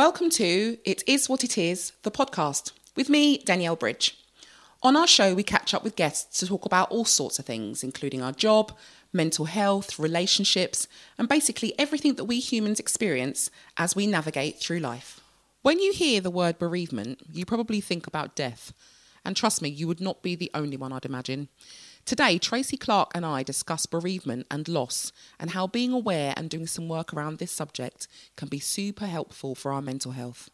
[0.00, 4.16] Welcome to It Is What It Is, the podcast, with me, Danielle Bridge.
[4.82, 7.84] On our show, we catch up with guests to talk about all sorts of things,
[7.84, 8.72] including our job,
[9.12, 10.88] mental health, relationships,
[11.18, 15.20] and basically everything that we humans experience as we navigate through life.
[15.60, 18.72] When you hear the word bereavement, you probably think about death.
[19.22, 21.48] And trust me, you would not be the only one, I'd imagine.
[22.10, 26.66] Today, Tracy Clark and I discuss bereavement and loss and how being aware and doing
[26.66, 30.50] some work around this subject can be super helpful for our mental health.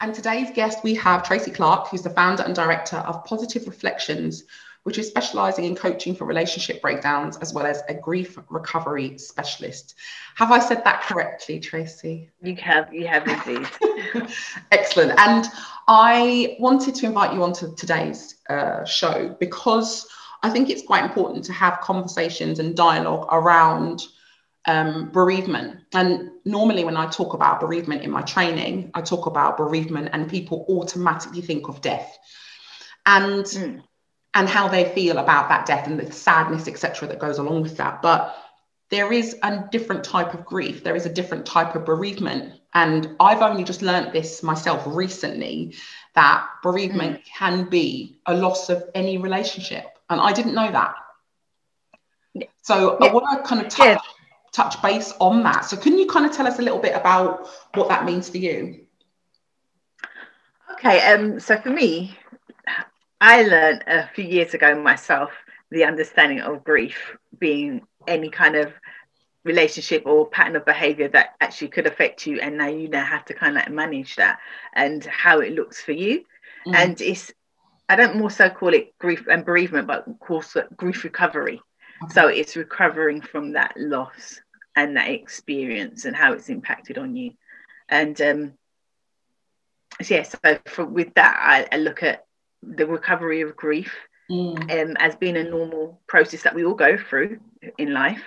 [0.00, 4.44] And today's guest, we have Tracy Clark, who's the founder and director of Positive Reflections,
[4.84, 9.96] which is specializing in coaching for relationship breakdowns as well as a grief recovery specialist.
[10.36, 12.30] Have I said that correctly, Tracy?
[12.40, 13.66] You have, you have indeed.
[14.70, 15.18] Excellent.
[15.18, 15.44] And
[15.88, 20.06] I wanted to invite you onto today's uh, show because
[20.42, 24.02] I think it's quite important to have conversations and dialogue around
[24.66, 25.80] um, bereavement.
[25.94, 30.28] And normally, when I talk about bereavement in my training, I talk about bereavement, and
[30.28, 32.16] people automatically think of death
[33.06, 33.82] and mm.
[34.34, 37.76] and how they feel about that death and the sadness, etc., that goes along with
[37.78, 38.02] that.
[38.02, 38.36] But
[38.90, 40.84] there is a different type of grief.
[40.84, 45.74] There is a different type of bereavement, and I've only just learned this myself recently
[46.14, 47.24] that bereavement mm.
[47.24, 50.94] can be a loss of any relationship and I didn't know that.
[52.62, 53.08] So yeah.
[53.08, 53.98] I want to kind of touch, yeah.
[54.52, 55.64] touch base on that.
[55.64, 58.38] So can you kind of tell us a little bit about what that means for
[58.38, 58.80] you?
[60.74, 62.16] Okay, um, so for me,
[63.20, 65.30] I learned a few years ago myself
[65.70, 68.72] the understanding of grief being any kind of
[69.44, 73.24] relationship or pattern of behavior that actually could affect you and now you now have
[73.24, 74.38] to kind of manage that
[74.74, 76.24] and how it looks for you
[76.66, 76.74] mm.
[76.74, 77.32] and it's
[77.88, 81.60] I don't more so call it grief and bereavement, but call it grief recovery.
[82.04, 82.12] Okay.
[82.12, 84.40] So it's recovering from that loss
[84.76, 87.32] and that experience and how it's impacted on you.
[87.88, 88.52] And um,
[90.02, 92.26] so yeah, so for, with that, I, I, look at
[92.62, 93.92] the recovery of grief
[94.30, 94.60] mm.
[94.70, 97.40] um, as being a normal process that we all go through
[97.78, 98.22] in life.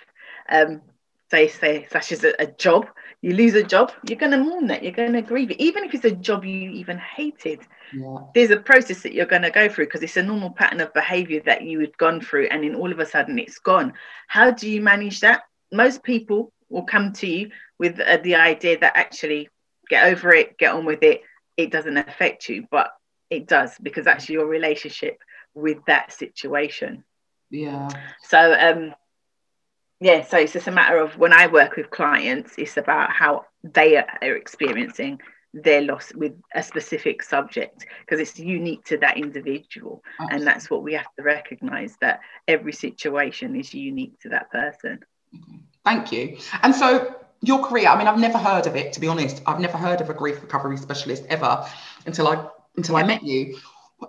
[0.49, 0.81] Um,
[1.31, 2.87] say, say, such as a, a job,
[3.21, 5.85] you lose a job, you're going to mourn that, you're going to grieve it, even
[5.85, 7.61] if it's a job you even hated.
[7.93, 8.17] Yeah.
[8.33, 10.93] there's a process that you're going to go through because it's a normal pattern of
[10.93, 13.93] behavior that you had gone through and then all of a sudden it's gone.
[14.27, 15.41] How do you manage that?
[15.73, 19.49] Most people will come to you with uh, the idea that actually
[19.89, 21.21] get over it get on with it
[21.57, 22.91] it doesn't affect you but
[23.29, 25.19] it does because that's your relationship
[25.53, 27.03] with that situation.
[27.49, 27.89] Yeah.
[28.23, 28.93] So um
[30.01, 33.45] yeah so it's just a matter of when i work with clients it's about how
[33.63, 35.19] they are experiencing
[35.53, 40.01] their loss with a specific subject because it's unique to that individual.
[40.19, 40.37] Absolutely.
[40.37, 44.99] and that's what we have to recognize that every situation is unique to that person.
[45.35, 45.57] Mm-hmm.
[45.83, 46.37] Thank you.
[46.63, 49.41] And so your career i mean i've never heard of it to be honest.
[49.47, 51.65] I've never heard of a grief recovery specialist ever
[52.05, 52.47] until i
[52.77, 53.57] until i met you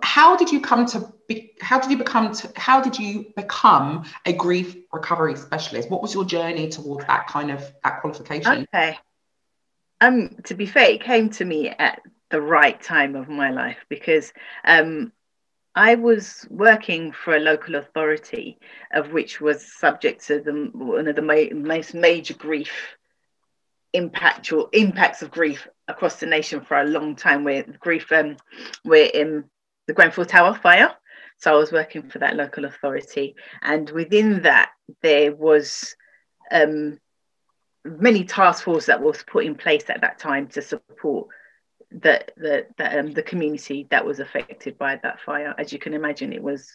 [0.01, 4.05] how did you come to be how did you become to, how did you become
[4.25, 5.89] a grief recovery specialist?
[5.89, 8.67] What was your journey towards that kind of that qualification?
[8.73, 8.97] Okay.
[10.01, 13.77] Um, to be fair, it came to me at the right time of my life
[13.89, 14.33] because
[14.65, 15.13] um,
[15.75, 18.59] I was working for a local authority,
[18.91, 22.97] of which was subject to the, one of the ma- most major grief
[23.93, 27.43] impactual impacts of grief across the nation for a long time.
[27.43, 28.37] Where grief, um,
[28.83, 29.45] we're in
[29.87, 30.95] the Grenfell Tower fire.
[31.37, 34.71] So I was working for that local authority, and within that
[35.01, 35.95] there was
[36.51, 36.99] um,
[37.83, 41.27] many task force that was put in place at that time to support
[41.91, 45.53] the the the, um, the community that was affected by that fire.
[45.57, 46.71] As you can imagine, it was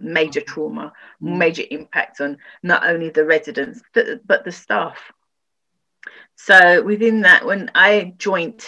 [0.00, 1.36] major trauma, mm.
[1.36, 4.98] major impact on not only the residents but, but the staff.
[6.36, 8.64] So within that, when I joined,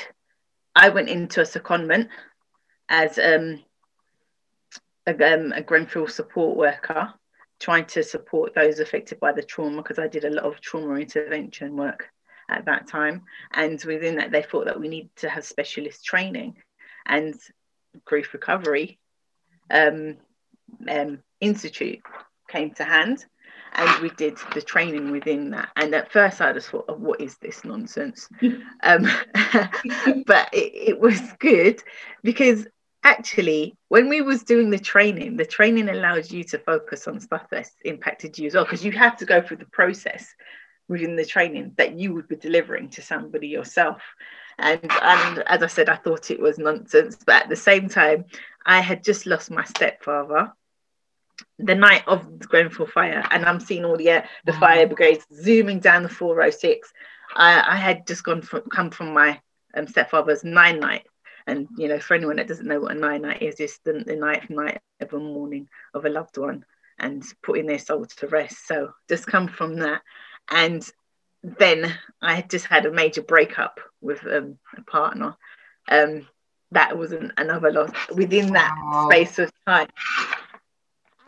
[0.74, 2.08] I went into a secondment
[2.88, 3.62] as um,
[5.06, 7.12] um, a Grenfell support worker
[7.58, 10.94] trying to support those affected by the trauma because I did a lot of trauma
[10.96, 12.10] intervention work
[12.50, 13.22] at that time.
[13.52, 16.56] And within that, they thought that we need to have specialist training
[17.06, 17.34] and
[18.04, 18.98] grief recovery
[19.70, 20.16] um,
[20.88, 22.00] um, institute
[22.48, 23.24] came to hand.
[23.72, 25.68] And we did the training within that.
[25.76, 28.28] And at first i just thought oh, what is this nonsense?
[28.82, 29.06] Um,
[30.26, 31.82] but it, it was good
[32.22, 32.66] because
[33.06, 37.46] actually when we was doing the training the training allows you to focus on stuff
[37.50, 40.34] that's impacted you as well because you have to go through the process
[40.88, 44.02] within the training that you would be delivering to somebody yourself
[44.58, 48.24] and and as i said i thought it was nonsense but at the same time
[48.66, 50.52] i had just lost my stepfather
[51.58, 55.80] the night of the Grenfell fire, and I'm seeing all the the fire brigades zooming
[55.80, 56.90] down the 406.
[57.34, 59.38] I, I had just gone from come from my
[59.74, 61.06] um, stepfather's nine night.
[61.46, 64.04] And you know, for anyone that doesn't know what a nine night is, it's the,
[64.04, 66.64] the ninth night of a mourning of a loved one
[66.98, 68.66] and putting their soul to rest.
[68.66, 70.02] So just come from that.
[70.50, 70.88] And
[71.42, 75.36] then I just had a major breakup with um, a partner.
[75.88, 76.26] Um,
[76.72, 79.08] that was an, another loss within that wow.
[79.08, 79.88] space of time.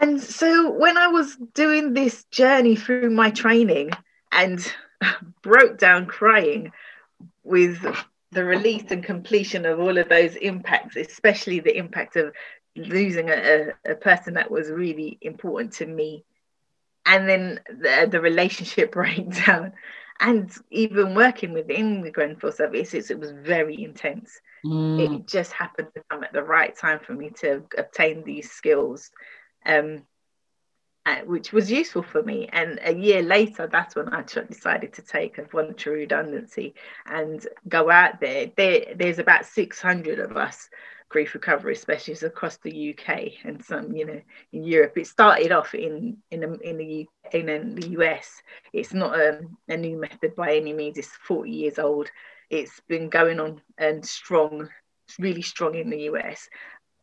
[0.00, 3.90] And so when I was doing this journey through my training
[4.32, 4.60] and
[5.42, 6.72] broke down crying
[7.44, 7.84] with
[8.32, 12.32] the release and completion of all of those impacts, especially the impact of
[12.76, 16.24] losing a, a person that was really important to me.
[17.06, 19.72] And then the, the relationship breakdown
[20.20, 24.40] and even working within the Grenfell services, it was very intense.
[24.64, 25.20] Mm.
[25.20, 29.10] It just happened to come at the right time for me to obtain these skills,
[29.64, 30.02] um,
[31.08, 32.48] uh, which was useful for me.
[32.52, 36.74] And a year later, that's when I decided to take a voluntary redundancy
[37.06, 38.50] and go out there.
[38.56, 40.68] there there's about 600 of us
[41.08, 44.20] grief recovery specialists across the UK and some, you know,
[44.52, 44.98] in Europe.
[44.98, 48.42] It started off in in in the in the US.
[48.74, 50.98] It's not a, a new method by any means.
[50.98, 52.10] It's 40 years old.
[52.50, 54.68] It's been going on and strong,
[55.18, 56.50] really strong in the US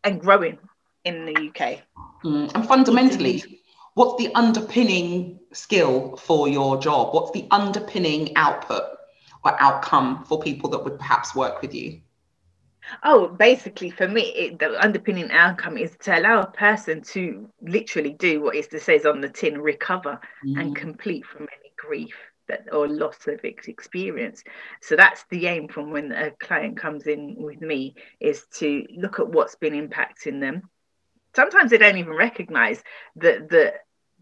[0.04, 0.60] and growing
[1.06, 1.82] in the UK.
[2.24, 2.54] Mm.
[2.54, 3.62] And fundamentally,
[3.96, 7.14] what's the underpinning skill for your job?
[7.14, 8.84] What's the underpinning output
[9.44, 12.02] or outcome for people that would perhaps work with you?
[13.04, 18.14] Oh, basically, for me, it, the underpinning outcome is to allow a person to literally
[18.14, 20.60] do what it says on the tin, recover mm.
[20.60, 22.16] and complete from any grief
[22.48, 24.44] that or loss of experience.
[24.82, 29.20] So that's the aim from when a client comes in with me is to look
[29.20, 30.70] at what's been impacting them.
[31.36, 32.84] Sometimes they don't even recognize
[33.16, 33.74] that the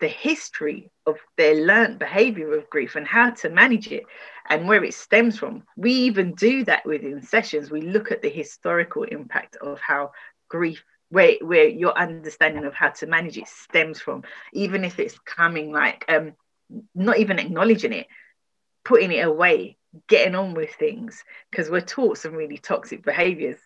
[0.04, 4.04] the history of their learned behavior of grief and how to manage it
[4.50, 5.64] and where it stems from.
[5.78, 7.72] We even do that within sessions.
[7.72, 10.12] We look at the historical impact of how
[10.50, 15.18] grief, where, where your understanding of how to manage it stems from, even if it's
[15.20, 16.34] coming like um,
[16.94, 18.08] not even acknowledging it,
[18.84, 19.78] putting it away,
[20.10, 23.60] getting on with things, because we're taught some really toxic behaviors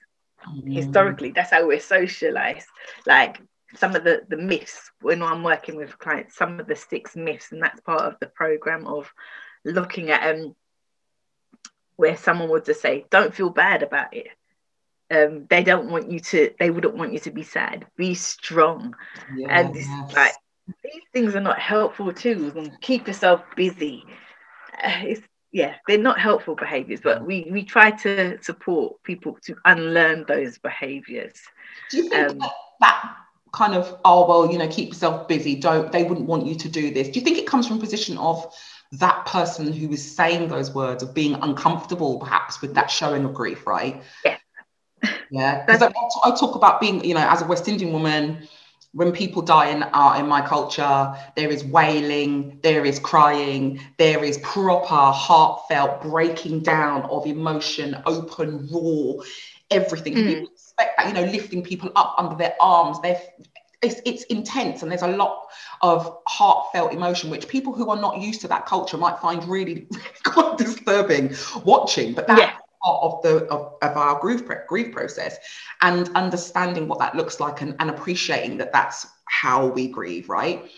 [0.47, 0.71] mm.
[0.71, 1.31] historically.
[1.31, 2.67] That's how we're socialized.
[3.07, 3.41] Like
[3.77, 7.51] some of the the myths when I'm working with clients, some of the six myths,
[7.51, 9.11] and that's part of the program of
[9.63, 10.55] looking at um
[11.95, 14.27] where someone would just say, "Don't feel bad about it."
[15.09, 16.51] Um, they don't want you to.
[16.59, 17.85] They wouldn't want you to be sad.
[17.95, 18.95] Be strong,
[19.35, 19.47] yes.
[19.49, 20.33] and this, like
[20.83, 22.55] these things are not helpful tools.
[22.55, 24.03] And keep yourself busy.
[24.83, 25.21] Uh, it's
[25.51, 30.57] yeah, they're not helpful behaviors, but we we try to support people to unlearn those
[30.57, 31.41] behaviors.
[31.89, 32.51] Do you think um, that,
[32.81, 33.15] that
[33.51, 35.55] kind of oh well you know keep yourself busy.
[35.55, 37.09] Don't they wouldn't want you to do this.
[37.09, 38.45] Do you think it comes from a position of
[38.93, 43.33] that person who is saying those words of being uncomfortable perhaps with that showing of
[43.33, 44.01] grief right?
[44.23, 44.37] Yeah.
[45.29, 45.65] Yeah.
[45.65, 45.91] Because I,
[46.23, 48.47] I, talk about being you know as a west indian woman
[48.93, 54.23] when people die in uh, in my culture there is wailing there is crying there
[54.23, 59.21] is proper heartfelt breaking down of emotion open raw
[59.71, 60.15] everything.
[60.15, 60.47] Mm.
[60.77, 63.19] Expect that you know lifting people up under their arms they're
[63.83, 65.47] it's, it's intense and there's a lot
[65.81, 69.87] of heartfelt emotion which people who are not used to that culture might find really
[70.23, 72.53] quite disturbing watching but that's yeah.
[72.83, 75.37] part of the of, of our grief grief process
[75.81, 80.71] and understanding what that looks like and, and appreciating that that's how we grieve right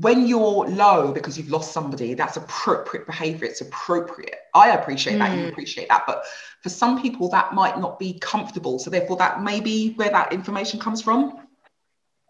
[0.00, 3.46] when you're low because you've lost somebody, that's appropriate behavior.
[3.46, 4.36] It's appropriate.
[4.54, 5.18] I appreciate mm.
[5.20, 5.36] that.
[5.36, 5.48] You mm.
[5.48, 6.04] appreciate that.
[6.06, 6.24] But
[6.62, 8.78] for some people, that might not be comfortable.
[8.78, 11.38] So therefore, that may be where that information comes from.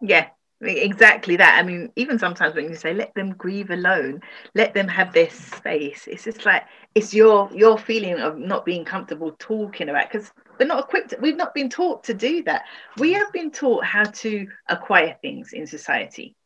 [0.00, 0.28] Yeah,
[0.60, 1.58] exactly that.
[1.58, 4.20] I mean, even sometimes when you say let them grieve alone,
[4.54, 6.06] let them have their space.
[6.06, 10.30] It's just like it's your your feeling of not being comfortable talking about because
[10.60, 11.14] we're not equipped.
[11.20, 12.62] We've not been taught to do that.
[12.98, 16.36] We have been taught how to acquire things in society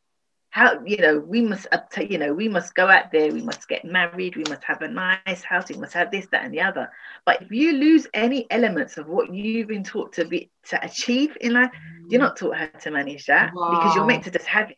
[0.50, 1.66] how you know we must
[2.09, 4.88] you know we must go out there we must get married we must have a
[4.88, 6.90] nice house we must have this that and the other.
[7.25, 11.37] But if you lose any elements of what you've been taught to be to achieve
[11.40, 11.71] in life
[12.09, 13.71] you're not taught how to manage that wow.
[13.71, 14.76] because you're meant to just have it.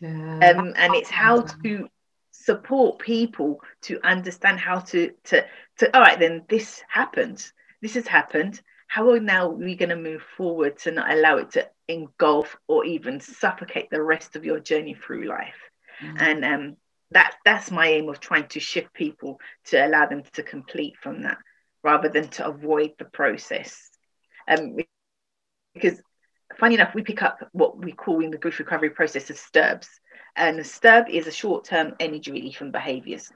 [0.00, 0.54] Yeah.
[0.56, 1.88] um, and it's how to
[2.30, 5.44] support people to understand how to to
[5.78, 7.46] to all right then this happened.
[7.82, 8.62] This has happened
[8.94, 12.84] how are now we going to move forward to not allow it to engulf or
[12.84, 15.58] even suffocate the rest of your journey through life?
[16.00, 16.16] Mm-hmm.
[16.18, 16.76] and um,
[17.10, 21.22] that that's my aim of trying to shift people to allow them to complete from
[21.22, 21.38] that
[21.82, 23.90] rather than to avoid the process.
[24.46, 24.76] Um,
[25.74, 26.00] because
[26.56, 29.88] funny enough we pick up what we call in the grief recovery process as STERBs.
[30.36, 33.32] And a STERB is a short-term energy relief and behaviors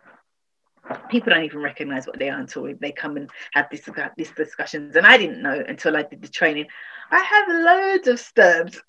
[1.10, 4.96] people don't even recognize what they are until they come and have this, these discussions.
[4.96, 6.66] And I didn't know until I did the training.
[7.10, 8.78] I have loads of STERBs.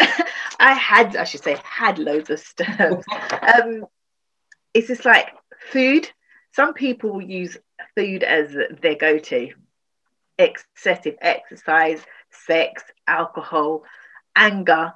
[0.60, 3.04] I had, I should say, had loads of STERBs.
[3.62, 3.86] um,
[4.74, 5.30] it's just like
[5.72, 6.10] food.
[6.54, 7.58] Some people will use
[7.96, 9.52] food as their go-to.
[10.38, 12.02] Excessive exercise,
[12.32, 13.84] sex, alcohol,
[14.36, 14.94] anger,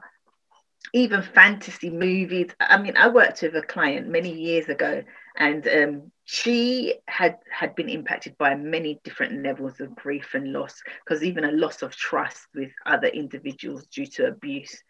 [0.94, 2.52] even fantasy movies.
[2.60, 5.04] I mean, I worked with a client many years ago,
[5.36, 10.82] and um, she had had been impacted by many different levels of grief and loss
[11.04, 14.84] because even a loss of trust with other individuals due to abuse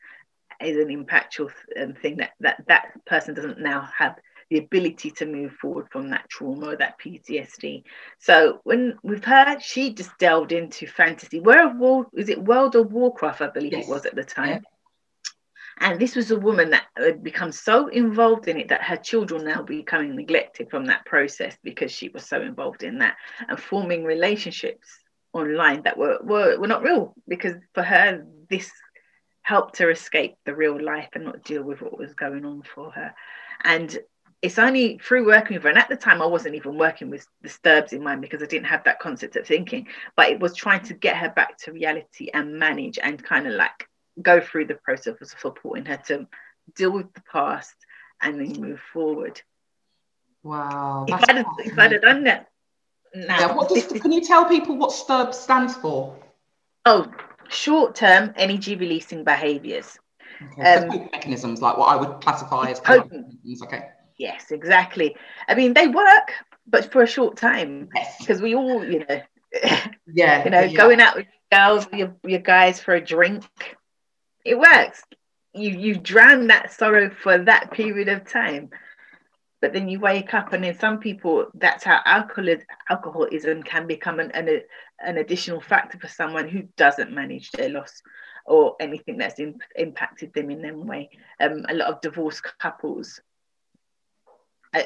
[0.62, 4.16] is an impactful um, thing that, that that person doesn't now have
[4.50, 7.84] the ability to move forward from that trauma or that PTSD.
[8.20, 11.40] So when with her, she just delved into fantasy.
[11.40, 13.88] Where war is it World of Warcraft, I believe yes.
[13.88, 14.64] it was at the time.
[15.80, 19.44] And this was a woman that had become so involved in it that her children
[19.44, 24.04] now becoming neglected from that process because she was so involved in that and forming
[24.04, 24.88] relationships
[25.34, 28.72] online that were, were, were not real because for her, this
[29.42, 32.92] helped her escape the real life and not deal with what was going on for
[32.92, 33.14] her.
[33.64, 33.98] And
[34.42, 37.26] it's only through working with her, and at the time I wasn't even working with
[37.42, 39.88] the STERBs in mind because I didn't have that concept of thinking,
[40.18, 43.54] but it was trying to get her back to reality and manage and kind of
[43.54, 43.88] like
[44.22, 46.28] go through the process of supporting her to
[46.76, 47.76] deal with the past
[48.22, 49.42] and then move forward.
[50.44, 51.06] Wow.
[51.08, 52.48] If I'd, if I'd have done that
[53.16, 53.40] now.
[53.40, 56.16] Yeah, what does, can you tell people what STERB stands for?
[56.86, 57.12] Oh,
[57.50, 59.98] short term energy releasing behaviors.
[60.52, 60.76] Okay.
[60.76, 63.62] Um, so mechanisms, like what I would classify as mechanisms.
[63.64, 63.90] Okay.
[64.18, 65.16] Yes, exactly.
[65.48, 66.34] I mean, they work,
[66.68, 67.90] but for a short time.
[68.20, 68.42] Because yes.
[68.42, 69.22] we all, you know,
[70.14, 70.78] yeah, you know, yeah.
[70.78, 73.44] going out with girls, your, your guys for a drink,
[74.44, 75.04] it works.
[75.54, 78.70] You you drown that sorrow for that period of time,
[79.62, 82.56] but then you wake up, and in some people that's how alcohol
[82.90, 84.62] alcoholism can become an, an
[85.00, 88.02] an additional factor for someone who doesn't manage their loss
[88.46, 91.10] or anything that's in, impacted them in them way.
[91.40, 93.22] Um, a lot of divorced couples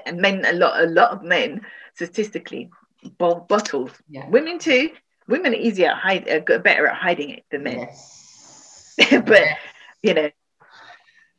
[0.06, 1.62] and men a lot a lot of men
[1.96, 2.70] statistically
[3.18, 4.28] bottles yeah.
[4.30, 4.90] women too
[5.28, 8.17] women are easier at hide uh, better at hiding it than men yes.
[9.26, 9.44] but
[10.02, 10.30] you know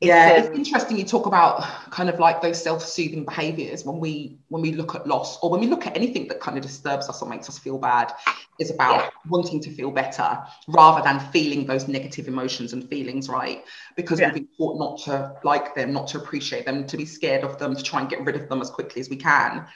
[0.00, 3.99] yeah it's, um, it's interesting you talk about kind of like those self-soothing behaviors when
[3.99, 6.62] we when we look at loss or when we look at anything that kind of
[6.62, 8.12] disturbs us or makes us feel bad
[8.61, 9.11] is about yeah.
[9.29, 10.38] wanting to feel better
[10.69, 13.65] rather than feeling those negative emotions and feelings right
[13.97, 14.27] because yeah.
[14.27, 17.59] we've been taught not to like them not to appreciate them to be scared of
[17.59, 19.67] them to try and get rid of them as quickly as we can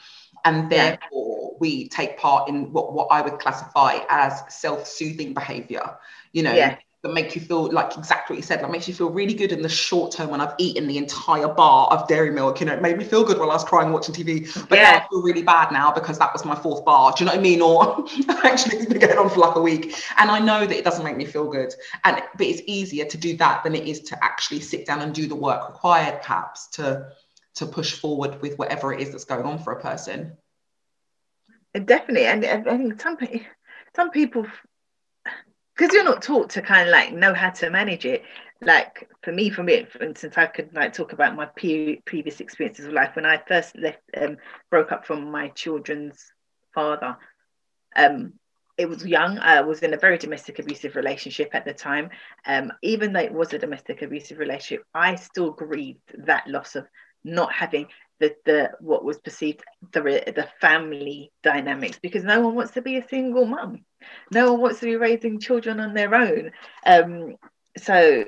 [0.45, 1.59] and therefore yeah.
[1.59, 5.97] we take part in what, what i would classify as self-soothing behavior
[6.33, 8.95] you know yeah that make you feel like exactly what you said, that makes you
[8.95, 12.31] feel really good in the short term when I've eaten the entire bar of dairy
[12.31, 12.61] milk.
[12.61, 14.69] You know, it made me feel good while I was crying watching TV.
[14.69, 15.03] But yeah.
[15.03, 17.13] I feel really bad now because that was my fourth bar.
[17.17, 17.61] Do you know what I mean?
[17.61, 18.07] Or
[18.45, 19.97] actually it's been going on for like a week.
[20.17, 21.75] And I know that it doesn't make me feel good.
[22.05, 25.13] And but it's easier to do that than it is to actually sit down and
[25.13, 27.09] do the work required, perhaps, to
[27.57, 30.37] to push forward with whatever it is that's going on for a person.
[31.75, 32.27] Definitely.
[32.27, 33.19] And I think some
[33.97, 34.47] some people
[35.77, 38.23] because you're not taught to kind of like know how to manage it.
[38.61, 42.41] Like for me for me for instance i could like talk about my pre- previous
[42.41, 43.17] experiences of life.
[43.17, 44.37] When i first left um,
[44.71, 46.33] broke up from my children's
[46.75, 47.17] father
[47.97, 48.35] um
[48.79, 49.39] it was young.
[49.39, 52.11] I was in a very domestic abusive relationship at the time.
[52.47, 56.87] Um even though it was a domestic abusive relationship i still grieved that loss of
[57.25, 57.87] not having
[58.23, 62.97] the, the what was perceived the the family dynamics because no one wants to be
[62.97, 63.85] a single mum.
[64.31, 66.53] No one wants to be raising children on their own.
[66.87, 67.37] Um,
[67.77, 68.25] so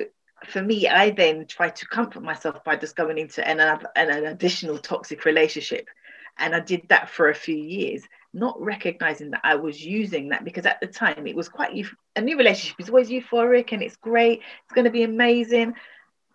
[0.46, 4.26] for me i then tried to comfort myself by just going into an, an, an
[4.26, 5.88] additional toxic relationship.
[6.38, 8.02] And i did that for a few years
[8.36, 11.86] not recognizing that i was using that because at the time it was quite
[12.16, 15.72] a new relationship is always euphoric and it's great it's going to be amazing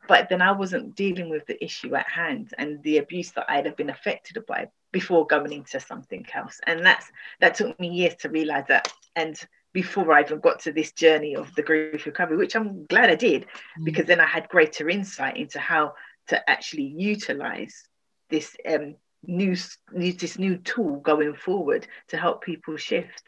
[0.10, 3.68] but then I wasn't dealing with the issue at hand and the abuse that I'd
[3.68, 6.60] have been affected by before going into something else.
[6.66, 7.06] And that's
[7.42, 8.92] that took me years to realize that.
[9.16, 9.40] And
[9.72, 13.16] before I even got to this journey of the grief recovery, which I'm glad I
[13.16, 13.46] did,
[13.80, 13.86] mm.
[13.86, 15.94] because then I had greater insight into how
[16.30, 17.88] to actually utilize
[18.32, 19.56] this um, new,
[19.94, 23.26] this new tool going forward to help people shift.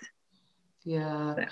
[0.83, 1.35] Yeah.
[1.35, 1.45] So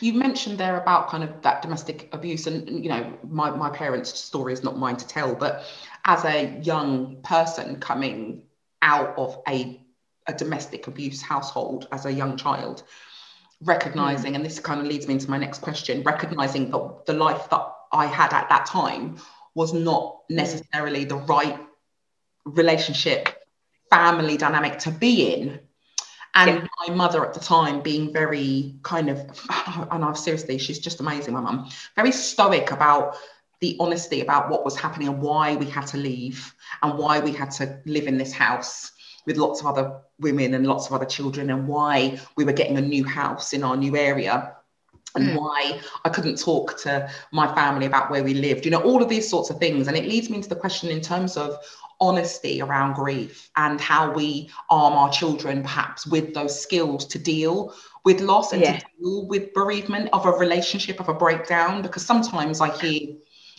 [0.00, 4.18] you mentioned there about kind of that domestic abuse and you know my, my parents
[4.18, 5.64] story is not mine to tell but
[6.04, 8.42] as a young person coming
[8.82, 9.80] out of a,
[10.26, 12.82] a domestic abuse household as a young child
[13.62, 14.36] recognizing mm.
[14.36, 17.66] and this kind of leads me into my next question recognizing that the life that
[17.92, 19.16] i had at that time
[19.54, 21.58] was not necessarily the right
[22.44, 23.42] relationship
[23.92, 25.60] family dynamic to be in.
[26.34, 26.66] And yeah.
[26.88, 29.18] my mother at the time being very kind of,
[29.90, 33.16] and I've seriously, she's just amazing, my mum, very stoic about
[33.60, 37.32] the honesty about what was happening and why we had to leave and why we
[37.32, 38.90] had to live in this house
[39.24, 42.76] with lots of other women and lots of other children and why we were getting
[42.76, 44.56] a new house in our new area
[45.14, 45.38] and mm.
[45.38, 49.08] why I couldn't talk to my family about where we lived, you know, all of
[49.08, 49.86] these sorts of things.
[49.86, 51.56] And it leads me into the question in terms of
[52.02, 57.72] honesty around grief and how we arm our children perhaps with those skills to deal
[58.04, 58.78] with loss and yeah.
[58.78, 61.80] to deal with bereavement of a relationship, of a breakdown.
[61.80, 63.14] Because sometimes I hear,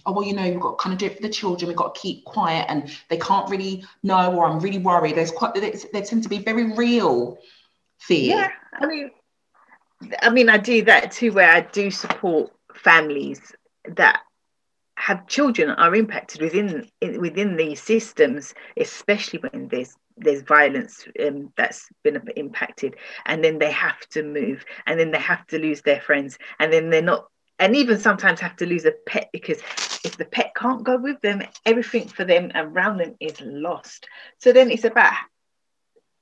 [0.05, 1.77] oh, well, you know, we've got to kind of do it for the children, we've
[1.77, 5.15] got to keep quiet and they can't really know, or I'm really worried.
[5.15, 7.37] There's quite, there tend to be very real
[7.99, 8.35] fear.
[8.35, 9.11] Yeah, I mean,
[10.21, 13.39] I mean, I do that too, where I do support families
[13.87, 14.21] that
[14.95, 16.87] have children are impacted within
[17.19, 22.95] within these systems, especially when there's there's violence um, that's been impacted,
[23.25, 26.71] and then they have to move, and then they have to lose their friends, and
[26.71, 27.27] then they're not,
[27.59, 29.59] and even sometimes have to lose a pet because
[30.03, 34.07] if the pet can't go with them, everything for them around them is lost.
[34.37, 35.13] So then it's about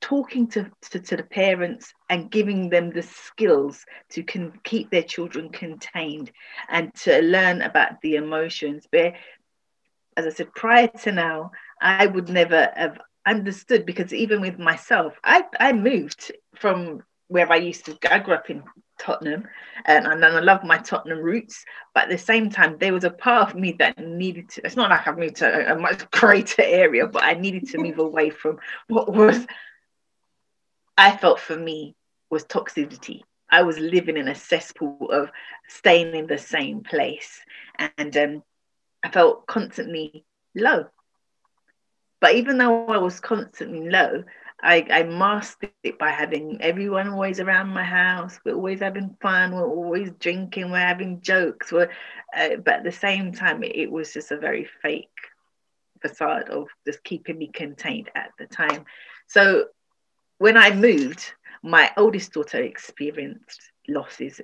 [0.02, 5.04] talking to, to, to, the parents and giving them the skills to can keep their
[5.04, 6.32] children contained
[6.70, 8.88] and to learn about the emotions.
[8.92, 9.14] But
[10.18, 15.14] as I said, prior to now, I would never have understood because even with myself,
[15.24, 18.64] I, I moved from where I used to, I grew up in
[19.00, 19.48] Tottenham
[19.86, 21.64] and, and I love my Tottenham roots.
[21.94, 24.76] But at the same time, there was a part of me that needed to, it's
[24.76, 28.00] not like I've moved to a, a much greater area, but I needed to move
[28.00, 29.48] away from what was
[30.98, 31.96] I felt for me
[32.30, 33.22] was toxicity.
[33.50, 35.30] I was living in a cesspool of
[35.68, 37.42] staying in the same place.
[37.98, 38.44] And um,
[39.04, 40.86] I felt constantly low.
[42.22, 44.24] But even though I was constantly low,
[44.62, 48.40] I, I masked it by having everyone always around my house.
[48.46, 49.54] We're always having fun.
[49.56, 50.70] We're always drinking.
[50.72, 51.72] We're having jokes.
[51.72, 51.90] We're,
[52.38, 55.10] uh, but at the same time, it, it was just a very fake
[56.02, 58.86] facade of just keeping me contained at the time.
[59.28, 59.66] So
[60.42, 64.42] when I moved, my oldest daughter experienced losses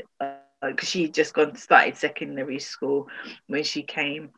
[0.62, 3.08] because uh, she just gone started secondary school
[3.48, 4.30] when she came.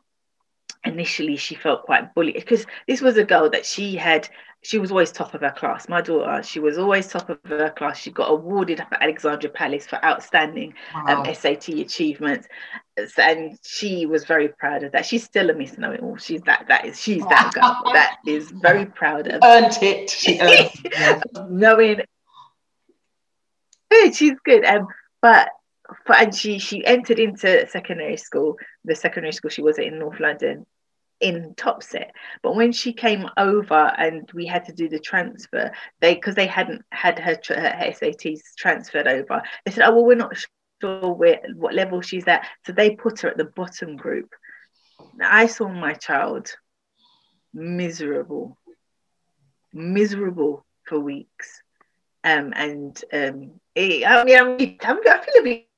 [0.86, 4.30] Initially, she felt quite bullied because this was a girl that she had.
[4.62, 5.88] She was always top of her class.
[5.88, 7.98] My daughter, she was always top of her class.
[7.98, 11.24] She got awarded at Alexandra Palace for outstanding um, wow.
[11.24, 12.48] um, SAT achievements,
[13.18, 15.06] and she was very proud of that.
[15.06, 16.18] She's still a Miss Knowing All.
[16.18, 16.66] She's that.
[16.68, 17.00] That is.
[17.00, 17.94] She's that girl.
[17.94, 19.42] that is very proud of.
[19.44, 20.10] Earned it.
[20.20, 21.24] She earned it.
[21.50, 22.02] knowing
[23.90, 24.16] good.
[24.16, 24.66] She's good.
[24.66, 24.88] Um,
[25.22, 25.50] but
[26.06, 28.58] for, and she she entered into secondary school.
[28.86, 30.66] The secondary school she was at in North London,
[31.20, 32.10] in Topset.
[32.42, 36.48] But when she came over and we had to do the transfer, they because they
[36.48, 40.38] hadn't had her, her SATs transferred over, they said, "Oh well, we're not
[40.82, 44.34] sure where what level she's at." So they put her at the bottom group.
[45.22, 46.56] I saw my child
[47.54, 48.58] miserable,
[49.74, 51.62] miserable for weeks.
[52.24, 55.70] Um, and um, it, I mean, I'm, I'm, I feel a bit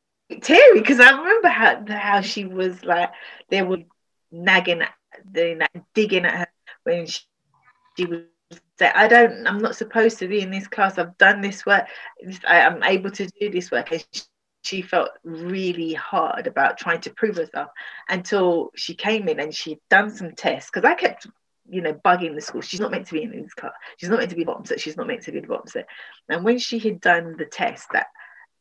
[0.41, 3.11] teary because I remember how how she was like
[3.49, 3.83] they were
[4.31, 4.81] nagging,
[5.31, 6.47] doing that, digging at her
[6.83, 7.21] when she,
[7.97, 8.21] she was
[8.77, 10.97] say, I don't, I'm not supposed to be in this class.
[10.97, 11.85] I've done this work.
[12.47, 13.91] I, am able to do this work.
[13.91, 14.21] And she,
[14.63, 17.69] she felt really hard about trying to prove herself
[18.09, 20.69] until she came in and she'd done some tests.
[20.71, 21.27] Because I kept
[21.69, 22.61] you know, bugging the school.
[22.61, 23.71] She's not meant to be in this class.
[23.97, 24.81] She's not meant to be bottom set.
[24.81, 25.87] She's not meant to be the bottom set.
[26.27, 28.07] And when she had done the test that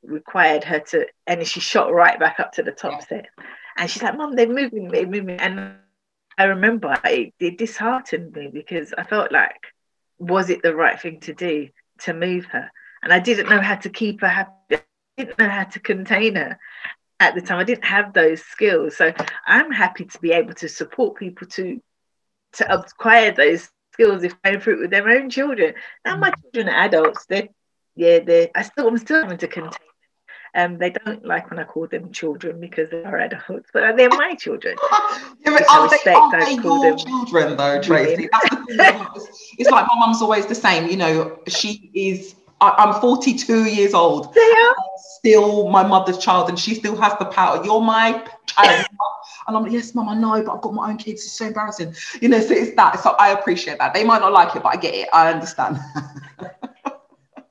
[0.02, 3.26] required her to, and she shot right back up to the top set.
[3.76, 5.40] And she's like, Mom, they're moving, they're moving.
[5.40, 5.76] And
[6.38, 9.60] I remember it, it disheartened me because I felt like,
[10.18, 11.68] was it the right thing to do
[12.00, 12.70] to move her?
[13.02, 14.52] And I didn't know how to keep her happy.
[14.72, 14.82] I
[15.16, 16.58] didn't know how to contain her
[17.18, 17.58] at the time.
[17.58, 18.96] I didn't have those skills.
[18.96, 19.12] So
[19.46, 21.80] I'm happy to be able to support people to
[22.54, 25.74] to acquire those skills if going through it with their own children.
[26.04, 26.42] Now my mm.
[26.42, 27.26] children are adults.
[27.26, 27.48] They're
[27.96, 29.89] yeah, they I still I'm still having to contain.
[30.54, 34.08] Um, they don't like when I call them children because they are adults, but they're
[34.10, 34.76] my children.
[35.46, 38.28] yeah, are they, are they your children though, Tracy?
[39.58, 40.88] it's like my mum's always the same.
[40.90, 44.34] You know, she is I, am 42 years old.
[44.34, 44.74] They are.
[45.18, 47.64] Still my mother's child, and she still has the power.
[47.64, 48.86] You're my child.
[49.48, 51.24] and I'm like, yes, mum, I know, but I've got my own kids.
[51.24, 51.94] It's so embarrassing.
[52.20, 53.00] You know, so it's that.
[53.00, 53.94] So I appreciate that.
[53.94, 55.08] They might not like it, but I get it.
[55.12, 55.78] I understand.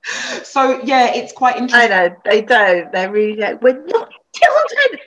[0.43, 1.91] so yeah, it's quite interesting.
[1.91, 2.91] I know they don't.
[2.91, 4.99] They're really like, we're not children.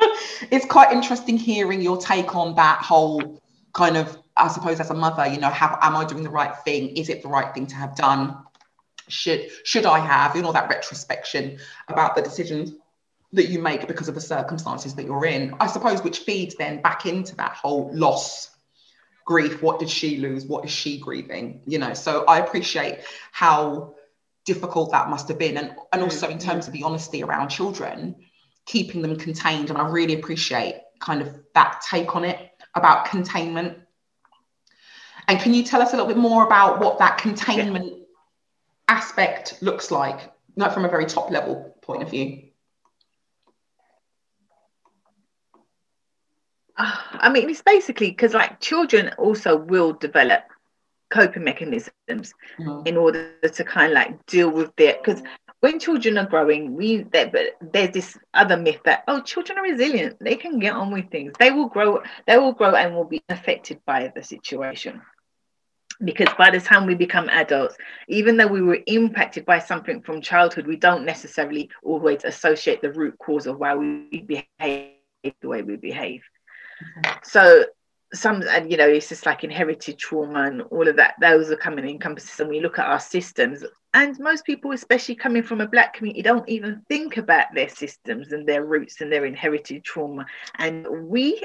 [0.50, 4.94] it's quite interesting hearing your take on that whole kind of I suppose as a
[4.94, 6.96] mother, you know, have am I doing the right thing?
[6.96, 8.38] Is it the right thing to have done?
[9.08, 12.72] Should should I have, you know, that retrospection about the decisions
[13.32, 16.80] that you make because of the circumstances that you're in, I suppose, which feeds then
[16.80, 18.50] back into that whole loss,
[19.28, 19.62] grief.
[19.62, 20.46] What did she lose?
[20.46, 21.60] What is she grieving?
[21.66, 23.94] You know, so I appreciate how
[24.46, 25.58] difficult that must have been.
[25.58, 28.16] And, and also in terms of the honesty around children,
[28.64, 29.68] keeping them contained.
[29.68, 32.38] And I really appreciate kind of that take on it
[32.74, 33.76] about containment.
[35.28, 38.04] And can you tell us a little bit more about what that containment yeah.
[38.88, 42.47] aspect looks like, not from a very top level point of view?
[46.78, 50.44] I mean, it's basically because like children also will develop
[51.10, 52.86] coping mechanisms mm-hmm.
[52.86, 55.22] in order to kind of like deal with their because
[55.60, 60.16] when children are growing, we but there's this other myth that oh, children are resilient;
[60.20, 61.32] they can get on with things.
[61.38, 62.02] They will grow.
[62.26, 65.02] They will grow and will be affected by the situation.
[66.04, 70.20] Because by the time we become adults, even though we were impacted by something from
[70.20, 74.92] childhood, we don't necessarily always associate the root cause of why we behave
[75.40, 76.22] the way we behave.
[77.22, 77.64] So
[78.12, 81.56] some and you know it's just like inherited trauma and all of that those are
[81.56, 83.62] coming in encompasses and we look at our systems
[83.92, 88.32] and most people especially coming from a black community don't even think about their systems
[88.32, 90.24] and their roots and their inherited trauma
[90.58, 91.42] and we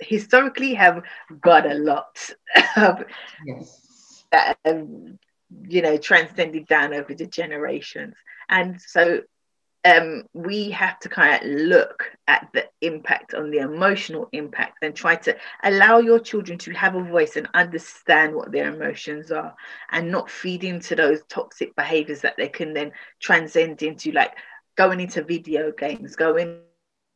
[0.00, 1.02] historically have
[1.42, 2.30] got a lot
[2.76, 3.04] of
[3.46, 4.24] yes.
[4.32, 5.18] that um,
[5.68, 8.14] you know transcended down over the generations
[8.48, 9.20] and so
[9.84, 14.94] um, we have to kind of look at the impact on the emotional impact and
[14.94, 19.54] try to allow your children to have a voice and understand what their emotions are
[19.90, 24.32] and not feed into those toxic behaviors that they can then transcend into like
[24.76, 26.60] going into video games going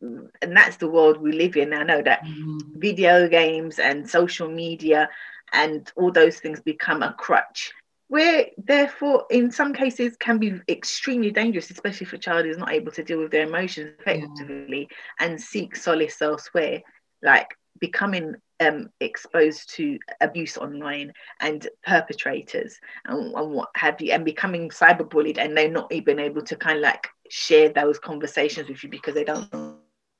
[0.00, 2.59] and that's the world we live in i know that mm-hmm.
[2.79, 5.09] video games and social media
[5.53, 7.72] and all those things become a crutch
[8.08, 12.72] where therefore in some cases can be extremely dangerous especially if a child is not
[12.72, 15.26] able to deal with their emotions effectively yeah.
[15.26, 16.82] and seek solace elsewhere
[17.22, 24.24] like becoming um, exposed to abuse online and perpetrators and, and, what have you and
[24.24, 28.82] becoming cyberbullied and they're not even able to kind of like share those conversations with
[28.84, 29.76] you because they don't know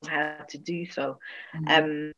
[0.08, 1.18] how to do so
[1.54, 2.12] mm-hmm.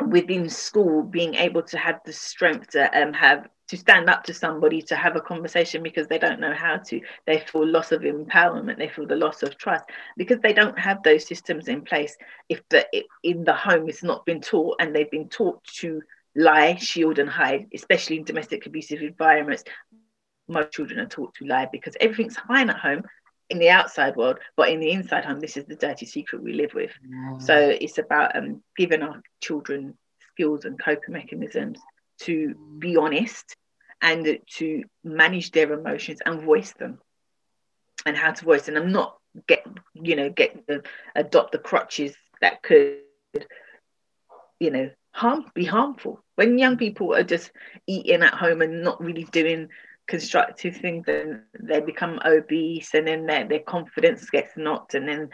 [0.00, 4.24] um, within school being able to have the strength to um, have to stand up
[4.24, 7.00] to somebody to have a conversation because they don't know how to.
[7.24, 8.78] They feel loss of empowerment.
[8.78, 9.84] They feel the loss of trust
[10.16, 12.16] because they don't have those systems in place
[12.48, 12.84] if the
[13.22, 16.02] in the home it's not been taught and they've been taught to
[16.34, 19.62] lie shield and hide especially in domestic abusive environments.
[20.48, 23.04] Most children are taught to lie because everything's fine at home
[23.50, 26.54] in the outside world but in the inside home this is the dirty secret we
[26.54, 26.90] live with.
[27.08, 27.40] Mm.
[27.40, 29.96] so it's about um, giving our children
[30.32, 31.78] skills and coping mechanisms
[32.18, 33.56] to be honest
[34.02, 36.98] and to manage their emotions and voice them
[38.06, 40.82] and how to voice and i'm not get you know get the
[41.14, 42.98] adopt the crutches that could
[44.58, 46.22] you know harm be harmful.
[46.36, 47.50] When young people are just
[47.86, 49.68] eating at home and not really doing
[50.06, 55.28] constructive things then they become obese and then their, their confidence gets knocked and then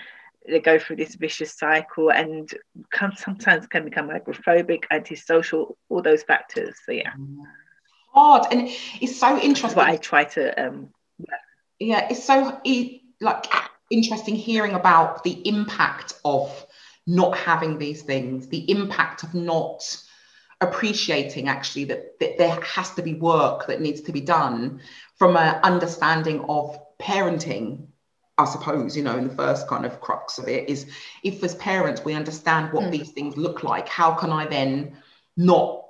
[0.47, 2.51] they go through this vicious cycle and
[2.93, 6.75] come, sometimes can become agoraphobic antisocial all those factors.
[6.85, 7.43] So yeah mm-hmm.
[8.17, 8.69] Hard and
[9.01, 10.89] it's so interesting what i try to um
[11.79, 12.61] yeah it's so
[13.21, 13.47] like
[13.91, 16.67] interesting hearing about the impact of
[17.07, 20.03] not having these things the impact of not
[20.63, 24.81] appreciating actually that, that there has to be work that needs to be done
[25.17, 27.87] from an understanding of parenting
[28.39, 30.87] I suppose, you know, in the first kind of crux of it is
[31.23, 32.91] if as parents we understand what mm.
[32.91, 34.99] these things look like, how can I then
[35.39, 35.86] not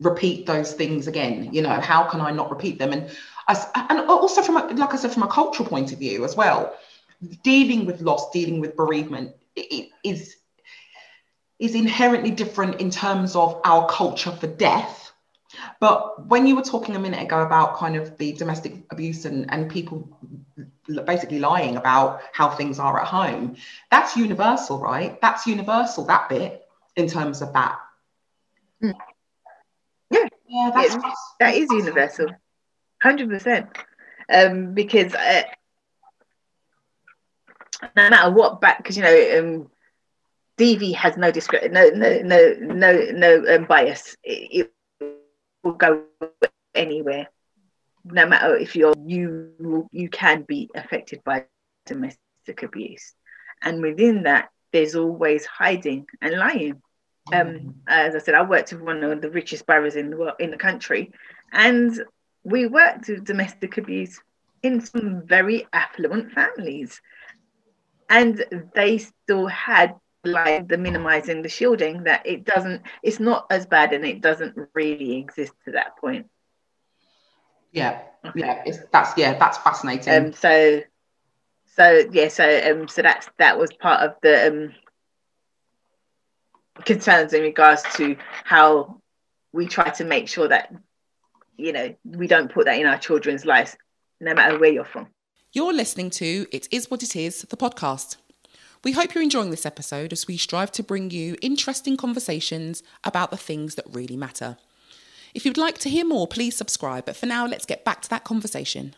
[0.00, 2.92] repeat those things again you know how can i not repeat them?
[2.92, 3.10] And
[3.46, 6.34] I, and also from a, like i said from a cultural point of view as
[6.34, 6.74] well
[7.42, 9.34] dealing with loss dealing with bereavement
[10.02, 10.36] is
[11.58, 15.12] is inherently different in terms of our culture for death.
[15.78, 19.50] But when you were talking a minute ago about kind of the domestic abuse and,
[19.52, 20.18] and people
[21.06, 23.56] basically lying about how things are at home
[23.90, 25.20] that's universal right?
[25.20, 27.78] That's universal that bit in terms of that.
[28.82, 28.94] Mm.
[30.54, 30.96] Yeah, that's,
[31.40, 32.28] that is universal,
[33.02, 33.66] hundred percent.
[34.32, 35.42] Um, because uh,
[37.96, 39.70] no matter what back, because you know, um,
[40.56, 44.16] DV has no discretion, no, no, no, no, no um, bias.
[44.22, 45.16] It, it
[45.64, 46.04] will go
[46.72, 47.28] anywhere,
[48.04, 51.46] no matter if you're you you can be affected by
[51.84, 53.12] domestic abuse,
[53.60, 56.80] and within that, there's always hiding and lying
[57.32, 60.34] Um, as I said, I worked with one of the richest boroughs in the world,
[60.38, 61.12] in the country,
[61.52, 62.04] and
[62.42, 64.20] we worked with domestic abuse
[64.62, 67.00] in some very affluent families,
[68.10, 73.66] and they still had like the minimizing the shielding that it doesn't it's not as
[73.66, 76.26] bad and it doesn't really exist to that point.
[77.72, 78.40] Yeah okay.
[78.40, 80.12] yeah it's that's yeah that's fascinating.
[80.14, 80.82] Um so
[81.76, 84.74] so yeah so um so that's that was part of the um
[86.84, 89.00] concerns in regards to how
[89.52, 90.74] we try to make sure that
[91.56, 93.76] you know we don't put that in our children's lives
[94.20, 95.06] no matter where you're from
[95.52, 98.16] you're listening to it is what it is the podcast
[98.84, 103.30] we hope you're enjoying this episode as we strive to bring you interesting conversations about
[103.30, 104.58] the things that really matter.
[105.32, 107.06] If you'd like to hear more, please subscribe.
[107.06, 108.94] But for now, let's get back to that conversation.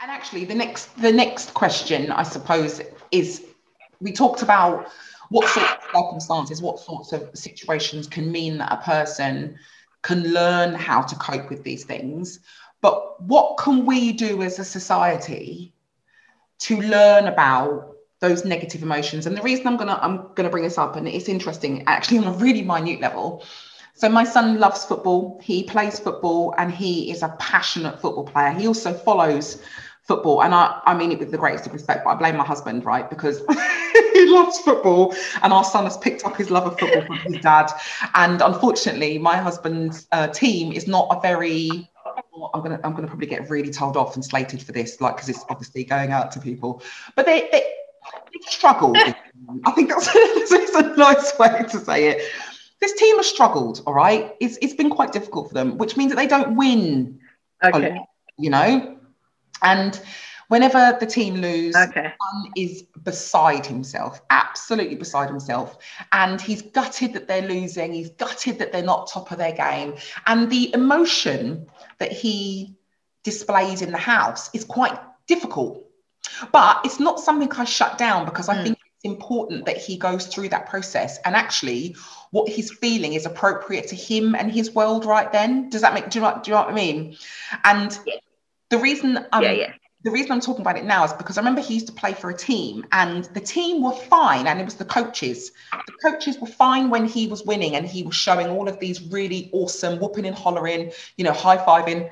[0.00, 2.80] And actually, the next the next question, I suppose,
[3.12, 3.44] is
[4.00, 4.88] we talked about
[5.30, 9.58] what sorts of circumstances, what sorts of situations can mean that a person
[10.02, 12.40] can learn how to cope with these things.
[12.80, 15.74] But what can we do as a society
[16.60, 19.26] to learn about those negative emotions.
[19.26, 22.26] And the reason I'm gonna I'm gonna bring this up, and it's interesting actually on
[22.26, 23.44] a really minute level.
[23.94, 25.40] So my son loves football.
[25.42, 28.52] He plays football, and he is a passionate football player.
[28.52, 29.62] He also follows
[30.08, 32.44] football, and I I mean it with the greatest of respect, but I blame my
[32.44, 33.08] husband, right?
[33.08, 33.38] Because
[34.14, 37.40] he loves football, and our son has picked up his love of football from his
[37.42, 37.70] dad.
[38.14, 41.88] And unfortunately, my husband's uh, team is not a very
[42.54, 45.28] I'm gonna I'm gonna probably get really told off and slated for this, like because
[45.28, 46.82] it's obviously going out to people.
[47.14, 47.62] But they, they
[48.42, 48.96] struggled.
[48.96, 50.06] I think that's,
[50.50, 52.22] that's a nice way to say it.
[52.80, 54.34] This team has struggled, all right?
[54.40, 57.18] It's, it's been quite difficult for them, which means that they don't win.
[57.64, 57.96] Okay.
[57.96, 58.97] Lot, you know?
[59.62, 60.00] And
[60.48, 62.12] whenever the team lose, okay.
[62.20, 65.78] Son is beside himself, absolutely beside himself.
[66.12, 67.92] And he's gutted that they're losing.
[67.92, 69.94] He's gutted that they're not top of their game.
[70.26, 71.66] And the emotion
[71.98, 72.76] that he
[73.22, 75.88] displays in the house is quite difficult
[76.52, 78.62] but it's not something I shut down because I mm.
[78.64, 81.96] think it's important that he goes through that process and actually
[82.30, 85.70] what he's feeling is appropriate to him and his world right then.
[85.70, 87.16] Does that make do you know, do you know what I mean?
[87.64, 88.16] And yeah.
[88.70, 89.72] The reason I'm yeah, yeah.
[90.04, 92.12] the reason I'm talking about it now is because I remember he used to play
[92.12, 95.52] for a team and the team were fine and it was the coaches.
[95.72, 99.02] The coaches were fine when he was winning and he was showing all of these
[99.02, 102.10] really awesome whooping and hollering, you know, high-fiving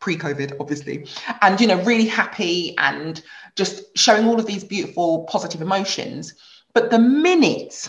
[0.00, 1.06] pre-COVID, obviously,
[1.40, 3.22] and you know, really happy and
[3.56, 6.34] just showing all of these beautiful positive emotions.
[6.74, 7.88] But the minute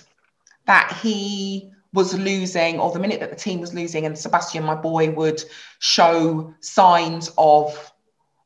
[0.65, 4.75] that he was losing, or the minute that the team was losing, and Sebastian, my
[4.75, 5.43] boy, would
[5.79, 7.91] show signs of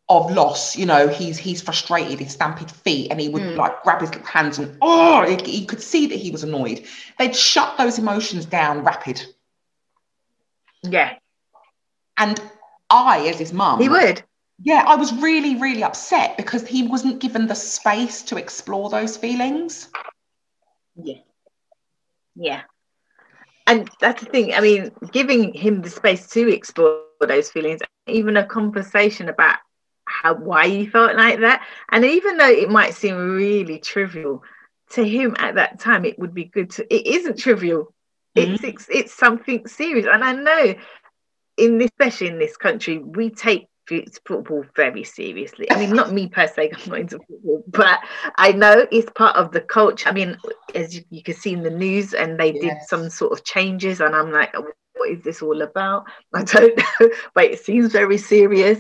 [0.10, 3.56] of loss, you know, he's he's frustrated, he's stamping feet, and he would mm.
[3.56, 6.84] like grab his hands and oh, you could see that he was annoyed.
[7.18, 9.24] They'd shut those emotions down rapid.
[10.84, 11.16] Yeah.
[12.18, 12.42] And
[12.90, 14.24] I, as his mum, he would
[14.62, 19.16] yeah, I was really, really upset because he wasn't given the space to explore those
[19.16, 19.90] feelings.
[21.02, 21.20] Yeah.
[22.36, 22.62] Yeah.
[23.68, 24.54] And that's the thing.
[24.54, 29.60] I mean, giving him the space to explore those feelings, even a conversation about
[30.22, 31.66] how why he felt like that.
[31.92, 34.44] And even though it might seem really trivial,
[34.92, 37.94] to him at that time, it would be good to it isn't trivial.
[38.36, 38.54] Mm-hmm.
[38.54, 40.08] It's, it's it's something serious.
[40.12, 40.76] And I know
[41.58, 43.68] in this, especially in this country, we take
[44.28, 45.70] football very seriously.
[45.72, 48.00] I mean, not me per se, I'm not into football, but
[48.38, 50.10] I know it's part of the culture.
[50.10, 50.38] I mean,
[50.76, 52.62] as you, you can see in the news, and they yes.
[52.62, 56.06] did some sort of changes, and I'm like, what is this all about?
[56.34, 58.80] I don't know, but it seems very serious.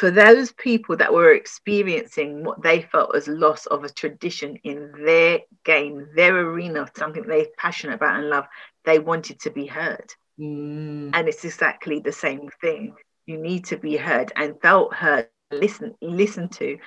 [0.00, 4.90] For those people that were experiencing what they felt as loss of a tradition in
[5.04, 8.46] their game, their arena, something they're passionate about and love,
[8.86, 10.10] they wanted to be heard.
[10.38, 11.10] Mm.
[11.12, 12.94] And it's exactly the same thing.
[13.26, 16.78] You need to be heard and felt heard listen listen to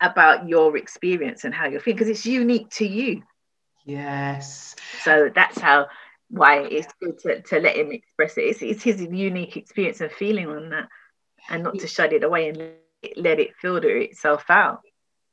[0.00, 3.24] about your experience and how you're feeling because it's unique to you.
[3.84, 4.76] Yes.
[5.02, 5.88] So that's how
[6.30, 8.42] why it's good to, to let him express it.
[8.42, 10.86] It's, it's his unique experience and feeling on that
[11.48, 12.72] and not to shut it away and
[13.16, 14.80] let it filter itself out.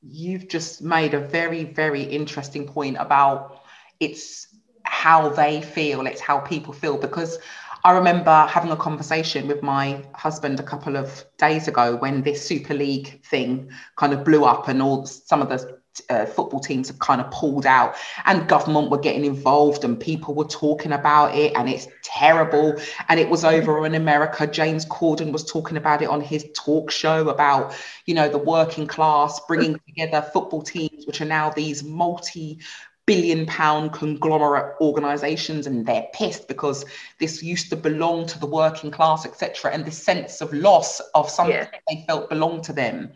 [0.02, 3.62] You've just made a very very interesting point about
[4.00, 4.48] it's
[4.84, 7.38] how they feel it's how people feel because
[7.84, 12.46] I remember having a conversation with my husband a couple of days ago when this
[12.46, 16.88] Super League thing kind of blew up and all some of the uh, football teams
[16.88, 21.36] have kind of pulled out and government were getting involved and people were talking about
[21.36, 22.80] it and it's terrible.
[23.10, 24.48] And it was over in america.
[24.48, 27.76] James corden was talking about it on his talk show about
[28.06, 32.60] you know the working class bringing together football teams which are now these multi
[33.08, 36.86] billion pound conglomerate organizations and they're pissed because
[37.20, 41.30] this used to belong to the working class etc and this sense of loss of
[41.30, 41.68] something yeah.
[41.90, 43.12] they felt belonged to them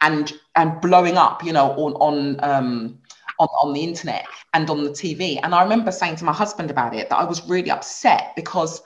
[0.00, 2.98] and and blowing up you know on on um
[3.38, 6.70] on, on the internet and on the tv and i remember saying to my husband
[6.70, 8.82] about it that i was really upset because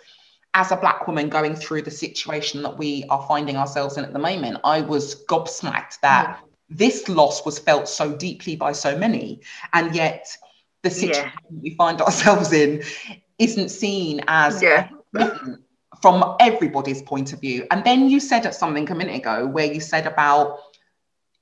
[0.55, 4.13] as a black woman going through the situation that we are finding ourselves in at
[4.13, 8.97] the moment i was gobsmacked that mm this loss was felt so deeply by so
[8.97, 9.41] many
[9.73, 10.37] and yet
[10.83, 11.61] the situation yeah.
[11.63, 12.83] we find ourselves in
[13.39, 14.89] isn't seen as yeah.
[16.01, 19.73] from everybody's point of view and then you said at something a minute ago where
[19.73, 20.59] you said about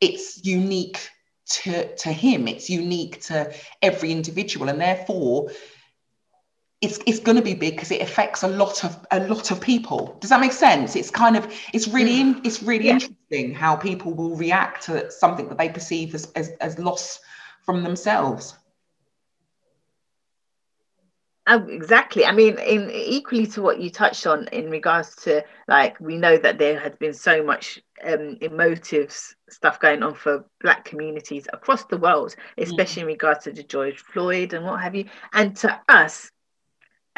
[0.01, 1.09] it's unique
[1.47, 5.51] to, to him it's unique to every individual and therefore
[6.81, 9.61] it's, it's going to be big because it affects a lot of a lot of
[9.61, 10.17] people.
[10.21, 10.97] Does that make sense?
[10.97, 12.47] It's kind of it's really mm.
[12.47, 12.95] it's really yeah.
[12.95, 17.21] interesting how people will react to something that they perceive as, as, as loss
[17.65, 18.55] from themselves.
[21.47, 22.25] Um, exactly.
[22.25, 26.39] I mean, in equally to what you touched on in regards to like we know
[26.39, 29.15] that there has been so much um, emotive
[29.51, 32.63] stuff going on for Black communities across the world, mm.
[32.63, 33.05] especially mm.
[33.05, 35.05] in regards to the George Floyd and what have you.
[35.35, 36.31] And to us,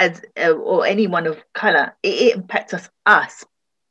[0.03, 3.45] as uh, or anyone of color it, it impacts us us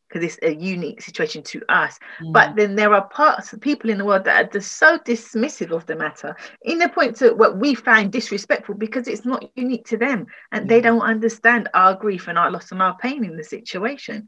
[0.07, 2.33] because it's a unique situation to us mm.
[2.33, 5.71] but then there are parts of people in the world that are just so dismissive
[5.71, 9.85] of the matter in the point to what we find disrespectful because it's not unique
[9.85, 10.69] to them and mm.
[10.69, 14.27] they don't understand our grief and our loss and our pain in the situation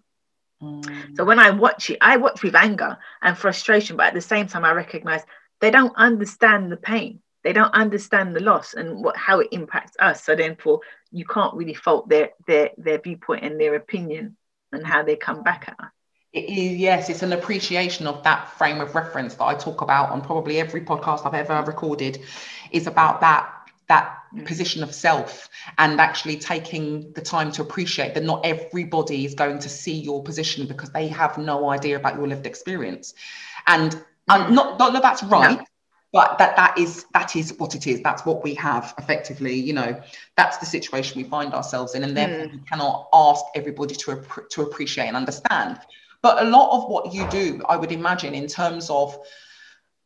[0.62, 1.18] mm.
[1.18, 4.48] so when i watch it i watch with anger and frustration but at the same
[4.48, 5.24] time i recognize
[5.60, 9.96] they don't understand the pain they don't understand the loss and what how it impacts
[10.00, 10.24] us.
[10.24, 10.80] So therefore
[11.12, 14.38] you can't really fault their their their viewpoint and their opinion
[14.72, 15.92] and how they come back at us.
[16.32, 20.10] It is yes it's an appreciation of that frame of reference that i talk about
[20.10, 22.22] on probably every podcast i've ever recorded.
[22.72, 23.52] Is about that
[23.90, 24.46] that mm.
[24.46, 29.60] position of self and actually taking the time to appreciate that not everybody is going
[29.60, 33.14] to see your position because they have no idea about your lived experience.
[33.68, 33.94] And
[34.30, 35.66] um, not, not that that's right no
[36.14, 39.74] but that that is that is what it is that's what we have effectively you
[39.74, 40.00] know
[40.38, 42.52] that's the situation we find ourselves in and therefore mm.
[42.54, 45.78] we cannot ask everybody to to appreciate and understand
[46.22, 49.18] but a lot of what you do i would imagine in terms of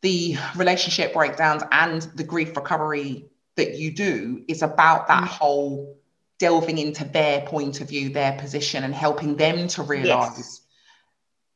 [0.01, 5.27] the relationship breakdowns and the grief recovery that you do is about that mm.
[5.27, 5.99] whole
[6.39, 10.61] delving into their point of view their position and helping them to realize yes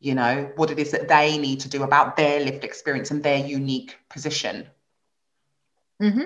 [0.01, 3.23] you know what it is that they need to do about their lived experience and
[3.23, 4.67] their unique position
[6.01, 6.23] mm-hmm.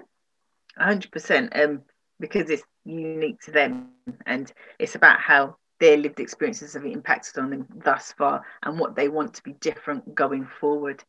[0.79, 1.81] 100% um,
[2.19, 3.89] because it's unique to them
[4.25, 8.95] and it's about how their lived experiences have impacted on them thus far and what
[8.95, 11.03] they want to be different going forward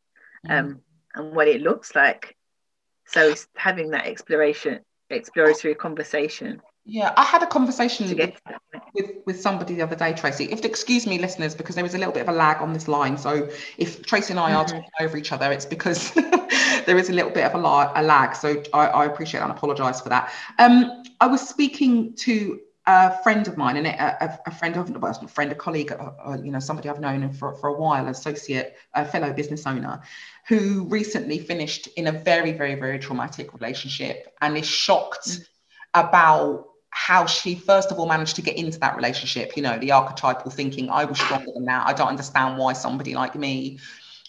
[0.46, 0.59] mm.
[0.59, 0.81] um,
[1.14, 2.37] and what it looks like
[3.07, 8.40] so it's having that exploration exploratory conversation yeah, I had a conversation with,
[8.94, 10.44] with, with somebody the other day, Tracy.
[10.44, 12.87] If excuse me, listeners, because there was a little bit of a lag on this
[12.87, 13.18] line.
[13.18, 14.61] So if Tracy and I mm-hmm.
[14.61, 16.12] are talking over each other, it's because
[16.87, 18.37] there is a little bit of a, la- a lag.
[18.37, 20.33] So I, I, appreciate and apologise for that.
[20.61, 25.11] Um, I was speaking to a friend of mine, and a, a, friend of well,
[25.11, 28.07] a friend, a colleague, uh, uh, you know, somebody I've known for, for a while,
[28.07, 30.01] associate, a fellow business owner,
[30.46, 35.46] who recently finished in a very, very, very traumatic relationship and is shocked mm.
[35.94, 39.92] about how she first of all managed to get into that relationship you know the
[39.92, 41.87] archetypal thinking i was stronger than that.
[41.87, 43.78] I don't understand why somebody like me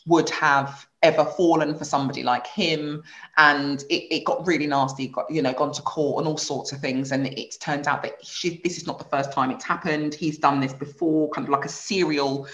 [0.06, 3.04] would have ever fallen for somebody like him.
[3.38, 6.72] And it, it got really nasty got you know gone to court and all sorts
[6.72, 7.12] of things.
[7.12, 10.14] And it, turns out that she, this is not the first time it's happened.
[10.14, 12.48] He's done this before kind of like a serial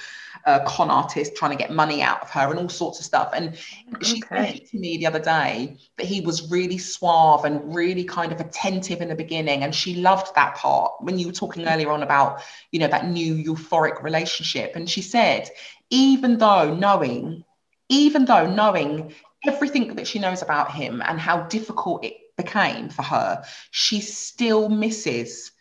[0.46, 3.32] uh, con artist trying to get money out of her and all sorts of stuff.
[3.34, 3.56] And
[3.96, 4.06] okay.
[4.06, 8.32] she said to me the other day that he was really suave and really kind
[8.32, 9.64] of attentive in the beginning.
[9.64, 12.42] And she loved that part when you were talking earlier on about,
[12.72, 14.76] you know, that new euphoric relationship.
[14.76, 15.50] And she said,
[15.90, 17.44] even though knowing,
[17.90, 19.14] even though knowing
[19.46, 24.70] everything that she knows about him and how difficult it became for her, she still
[24.70, 25.52] misses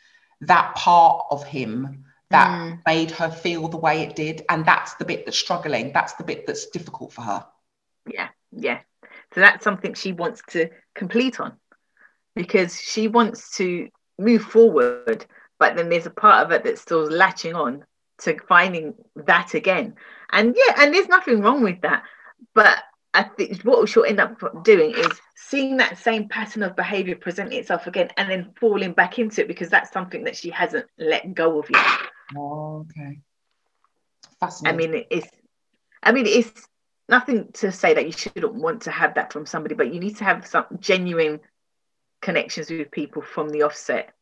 [0.41, 2.78] that part of him that mm.
[2.87, 4.45] made her feel the way it did.
[4.49, 5.93] And that's the bit that's struggling.
[5.93, 7.47] That's the bit that's difficult for her.
[8.07, 8.80] Yeah, yeah.
[9.35, 11.55] So that's something she wants to complete on
[12.35, 15.26] because she wants to move forward,
[15.59, 17.85] but then there's a part of it that's still latching on
[18.18, 18.95] to finding
[19.26, 19.95] that again.
[20.30, 22.05] And yeah, and there's nothing wrong with that.
[22.55, 22.78] But
[23.14, 27.53] I think what she'll end up doing is seeing that same pattern of behavior present
[27.53, 31.35] itself again and then falling back into it because that's something that she hasn't let
[31.35, 31.99] go of yet.
[32.37, 33.20] Oh, okay.
[34.41, 34.91] Fascinating.
[34.91, 35.28] I mean, it's,
[36.03, 36.68] I mean, it's
[37.09, 40.16] nothing to say that you shouldn't want to have that from somebody, but you need
[40.16, 41.41] to have some genuine
[42.20, 44.12] connections with people from the offset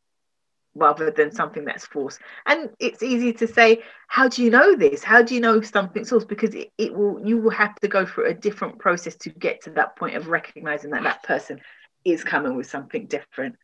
[0.75, 2.21] rather than something that's forced.
[2.47, 5.03] And it's easy to say, how do you know this?
[5.03, 6.29] How do you know something's forced?
[6.29, 9.63] Because it, it will you will have to go through a different process to get
[9.63, 11.61] to that point of recognizing that that person
[12.05, 13.57] is coming with something different.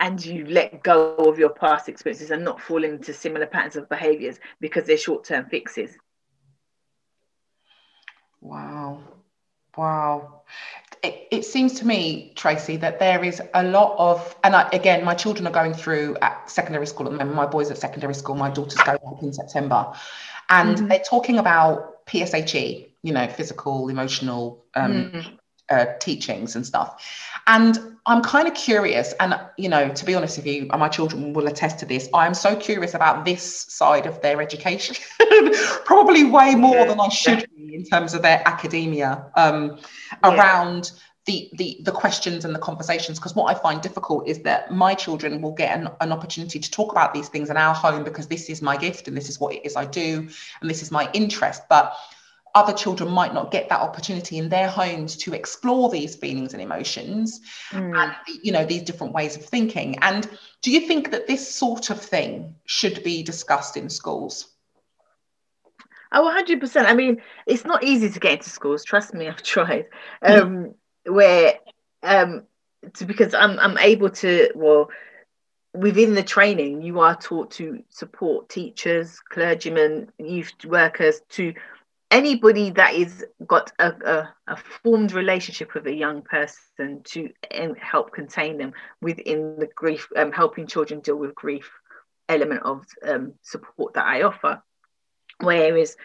[0.00, 3.88] And you let go of your past experiences and not fall into similar patterns of
[3.88, 5.96] behaviors because they're short-term fixes.
[8.40, 9.02] Wow.
[9.76, 10.42] Wow.
[11.02, 15.04] It, it, seems to me, Tracy, that there is a lot of, and I, again,
[15.04, 17.36] my children are going through at secondary school at the moment.
[17.36, 19.92] My boys at secondary school, my daughter's going up in September,
[20.50, 20.88] and mm-hmm.
[20.88, 25.34] they're talking about PSHE, you know, physical, emotional um, mm-hmm.
[25.70, 27.02] Uh, teachings and stuff.
[27.46, 31.32] And I'm kind of curious, and you know, to be honest with you, my children
[31.32, 32.08] will attest to this.
[32.14, 34.96] I'm so curious about this side of their education,
[35.84, 39.78] probably way more than I should be in terms of their academia um,
[40.24, 40.34] yeah.
[40.34, 40.92] around
[41.26, 43.18] the, the the questions and the conversations.
[43.18, 46.70] Because what I find difficult is that my children will get an, an opportunity to
[46.70, 49.38] talk about these things in our home because this is my gift and this is
[49.38, 50.28] what it is I do
[50.60, 51.94] and this is my interest, but
[52.54, 56.62] other children might not get that opportunity in their homes to explore these feelings and
[56.62, 57.40] emotions
[57.70, 57.96] mm.
[57.96, 60.28] and you know these different ways of thinking and
[60.62, 64.48] do you think that this sort of thing should be discussed in schools
[66.12, 69.86] oh 100% i mean it's not easy to get into schools trust me i've tried
[70.24, 70.40] mm.
[70.40, 70.74] um
[71.06, 71.12] mm.
[71.12, 71.54] where
[72.02, 72.42] um
[72.94, 74.90] to, because i'm i'm able to well
[75.72, 81.54] within the training you are taught to support teachers clergymen youth workers to
[82.10, 87.74] anybody that is got a, a, a, formed relationship with a young person to um,
[87.76, 91.70] help contain them within the grief um, helping children deal with grief
[92.28, 94.62] element of um, support that i offer.
[95.40, 95.96] Whereas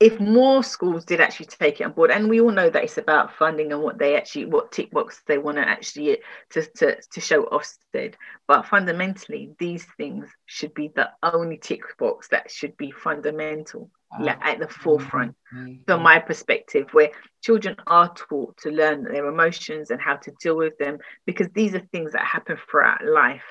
[0.00, 2.98] if more schools did actually take it on board and we all know that it's
[2.98, 6.18] about funding and what they actually what tick box they want to actually
[6.50, 8.14] to, to, to show Ofsted.
[8.48, 13.90] But fundamentally these things should be the only tick box that should be fundamental
[14.20, 15.34] like at the forefront.
[15.54, 15.82] Mm-hmm.
[15.86, 17.10] from my perspective where
[17.42, 21.74] children are taught to learn their emotions and how to deal with them because these
[21.74, 23.44] are things that happen throughout life.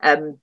[0.00, 0.38] Um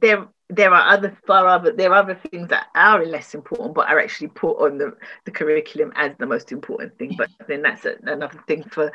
[0.00, 3.88] there there are other far other there are other things that are less important but
[3.88, 7.84] are actually put on the, the curriculum as the most important thing but then that's
[7.84, 8.92] a, another thing for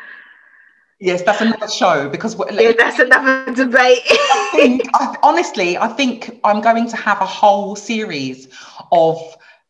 [0.99, 3.99] Yes, that's another show because yeah, that's another debate.
[4.09, 8.47] I think, I, honestly, I think I'm going to have a whole series
[8.89, 9.19] of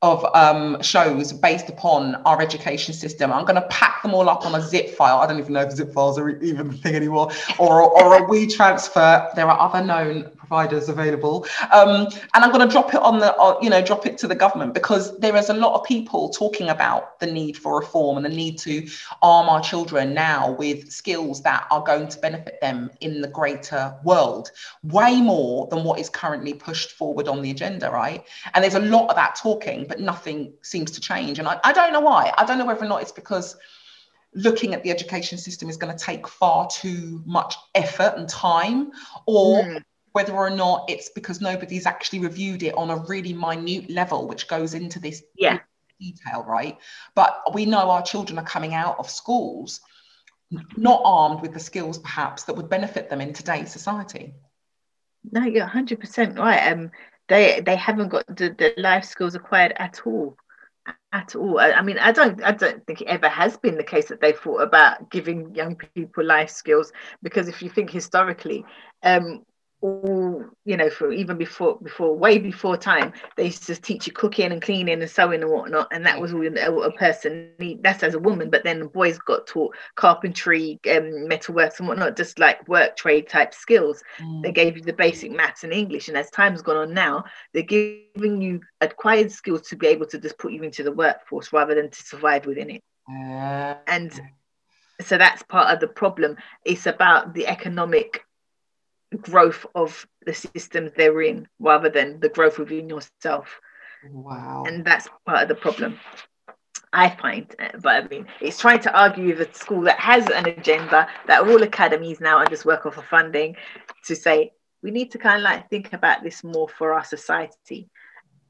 [0.04, 3.32] of um, shows based upon our education system.
[3.32, 5.20] I'm going to pack them all up on a zip file.
[5.20, 8.22] I don't even know if zip files are even a thing anymore, or, or a
[8.28, 9.34] WeTransfer.
[9.34, 13.36] There are other known providers available, um, and I'm going to drop it on the,
[13.36, 16.30] uh, you know, drop it to the government because there is a lot of people
[16.30, 18.88] talking about the need for reform and the need to
[19.24, 23.96] arm our children now with skills that are going to benefit them in the greater
[24.04, 24.52] world,
[24.84, 28.24] way more than what is currently pushed forward on the agenda, right?
[28.54, 31.40] And there's a lot of that talking but nothing seems to change.
[31.40, 32.32] And I, I don't know why.
[32.38, 33.58] I don't know whether or not it's because
[34.36, 38.92] looking at the education system is going to take far too much effort and time,
[39.26, 39.84] or mm.
[40.14, 44.48] Whether or not it's because nobody's actually reviewed it on a really minute level, which
[44.48, 45.60] goes into this yeah.
[46.00, 46.78] detail, right?
[47.16, 49.82] But we know our children are coming out of schools
[50.78, 54.34] not armed with the skills perhaps that would benefit them in today's society.
[55.32, 56.72] No, you're 100% right.
[56.72, 56.92] Um,
[57.30, 60.36] they they haven't got the, the life skills acquired at all
[61.14, 63.84] at all I, I mean i don't i don't think it ever has been the
[63.84, 66.92] case that they thought about giving young people life skills
[67.22, 68.66] because if you think historically
[69.04, 69.46] um
[69.84, 74.14] all you know for even before before way before time they used to teach you
[74.14, 78.02] cooking and cleaning and sewing and whatnot and that was all a, person need that's
[78.02, 82.40] as a woman but then the boys got taught carpentry um, metalworks and whatnot just
[82.40, 84.02] like work trade type skills.
[84.22, 84.42] Mm.
[84.42, 87.64] they gave you the basic maths and english and as time's gone on now they're
[87.64, 91.76] giving you acquired skills to be able to just put you into the workforce rather
[91.76, 92.84] than to survive within it.
[93.88, 94.12] And
[95.02, 96.38] so that's part of the problem.
[96.66, 98.26] It's about the economic
[99.18, 103.60] growth of the systems they're in rather than the growth within yourself.
[104.10, 104.64] Wow.
[104.68, 106.00] And that's part of the problem.
[106.92, 107.48] I find,
[107.82, 111.42] but I mean, it's trying to argue with a school that has an agenda that
[111.42, 113.56] all academies now are just work off of funding
[114.06, 114.52] to say
[114.84, 117.90] we need to kind of like think about this more for our society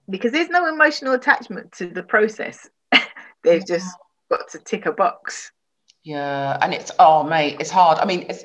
[0.09, 2.69] because there's no emotional attachment to the process.
[3.43, 3.95] They've just
[4.29, 5.51] got to tick a box.
[6.03, 7.97] Yeah, and it's oh mate, it's hard.
[7.97, 8.43] I mean, it's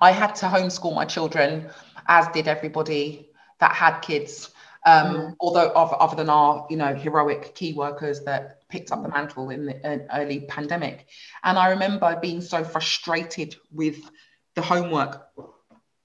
[0.00, 1.70] I had to homeschool my children,
[2.06, 3.30] as did everybody
[3.60, 4.50] that had kids.
[4.84, 5.36] Um, mm.
[5.40, 9.66] Although, other than our, you know, heroic key workers that picked up the mantle in
[9.66, 11.06] the early pandemic,
[11.44, 13.98] and I remember being so frustrated with
[14.54, 15.28] the homework.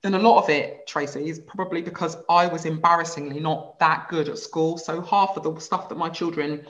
[0.04, 4.30] And a lot of it, Tracy, is probably because I was embarrassingly not that good
[4.30, 4.78] at school.
[4.78, 6.66] So half of the stuff that my children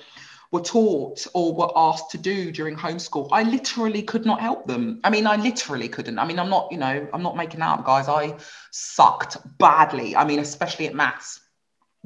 [0.51, 4.99] were taught or were asked to do during homeschool, I literally could not help them.
[5.03, 6.19] I mean, I literally couldn't.
[6.19, 8.07] I mean, I'm not, you know, I'm not making out, guys.
[8.07, 8.35] I
[8.71, 10.15] sucked badly.
[10.15, 11.41] I mean, especially at maths.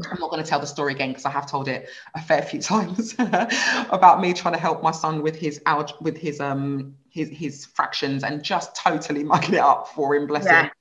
[0.09, 2.41] I'm not going to tell the story again because I have told it a fair
[2.41, 6.95] few times about me trying to help my son with his alg- with his um
[7.09, 10.63] his his fractions and just totally mucking it up for him, bless yeah.
[10.63, 10.71] him,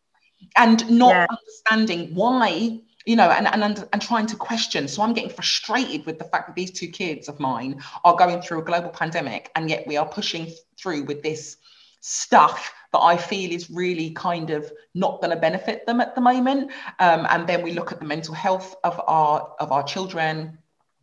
[0.56, 1.26] and not yeah.
[1.28, 4.88] understanding why you know, and, and and trying to question.
[4.88, 8.42] So I'm getting frustrated with the fact that these two kids of mine are going
[8.42, 11.56] through a global pandemic, and yet we are pushing through with this
[12.00, 16.20] stuff that I feel is really kind of not going to benefit them at the
[16.20, 16.72] moment.
[16.98, 20.58] Um, and then we look at the mental health of our of our children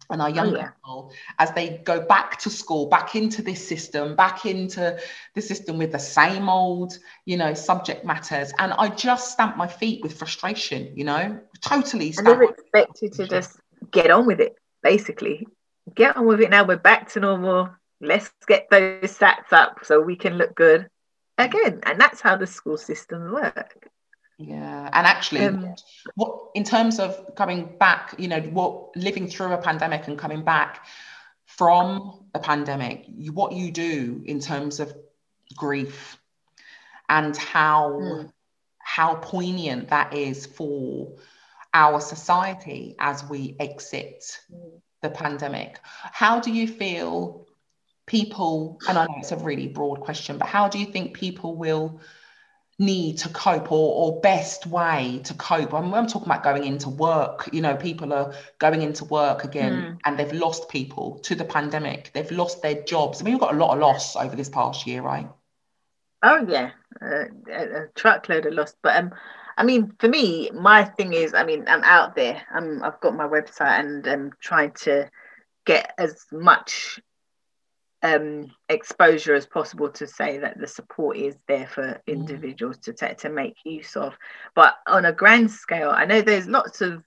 [0.09, 0.69] and our young oh, yeah.
[0.69, 4.97] people as they go back to school, back into this system, back into
[5.35, 8.53] the system with the same old, you know, subject matters.
[8.59, 12.13] And I just stamp my feet with frustration, you know, totally.
[12.17, 13.59] And they expect you to just
[13.91, 15.47] get on with it, basically.
[15.95, 16.65] Get on with it now.
[16.65, 17.69] We're back to normal.
[18.01, 20.87] Let's get those stats up so we can look good
[21.37, 21.79] again.
[21.83, 23.89] And that's how the school systems work.
[24.39, 25.73] Yeah, and actually, um,
[26.15, 30.43] what in terms of coming back, you know, what living through a pandemic and coming
[30.43, 30.85] back
[31.45, 34.93] from a pandemic, you, what you do in terms of
[35.55, 36.19] grief
[37.09, 38.31] and how mm.
[38.77, 41.15] how poignant that is for
[41.73, 44.79] our society as we exit mm.
[45.01, 45.79] the pandemic.
[45.83, 47.47] How do you feel
[48.05, 48.79] people?
[48.87, 52.01] And I know it's a really broad question, but how do you think people will?
[52.79, 55.73] Need to cope or, or best way to cope.
[55.73, 57.49] I'm, I'm talking about going into work.
[57.51, 59.99] You know, people are going into work again mm.
[60.05, 62.11] and they've lost people to the pandemic.
[62.13, 63.19] They've lost their jobs.
[63.19, 65.27] I mean, we've got a lot of loss over this past year, right?
[66.23, 66.71] Oh yeah,
[67.01, 68.75] uh, a, a truckload of loss.
[68.81, 69.11] But um,
[69.57, 72.43] I mean, for me, my thing is, I mean, I'm out there.
[72.53, 75.09] I'm, I've got my website and I'm trying to
[75.65, 76.99] get as much
[78.03, 82.01] um, exposure as possible to say that the support is there for mm.
[82.07, 84.17] individuals to take to make use of.
[84.55, 87.03] But on a grand scale, I know there's lots of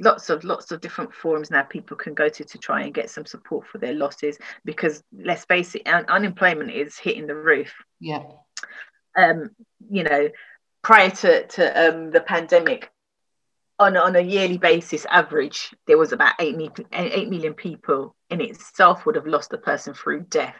[0.00, 3.10] lots of lots of different forums now people can go to to try and get
[3.10, 7.70] some support for their losses because let's face it un- unemployment is hitting the roof
[8.00, 8.22] yeah
[9.18, 9.50] um
[9.90, 10.30] you know
[10.82, 12.90] prior to to um the pandemic
[13.80, 18.40] on, on a yearly basis average there was about 8 million, 8 million people in
[18.40, 20.56] itself would have lost a person through death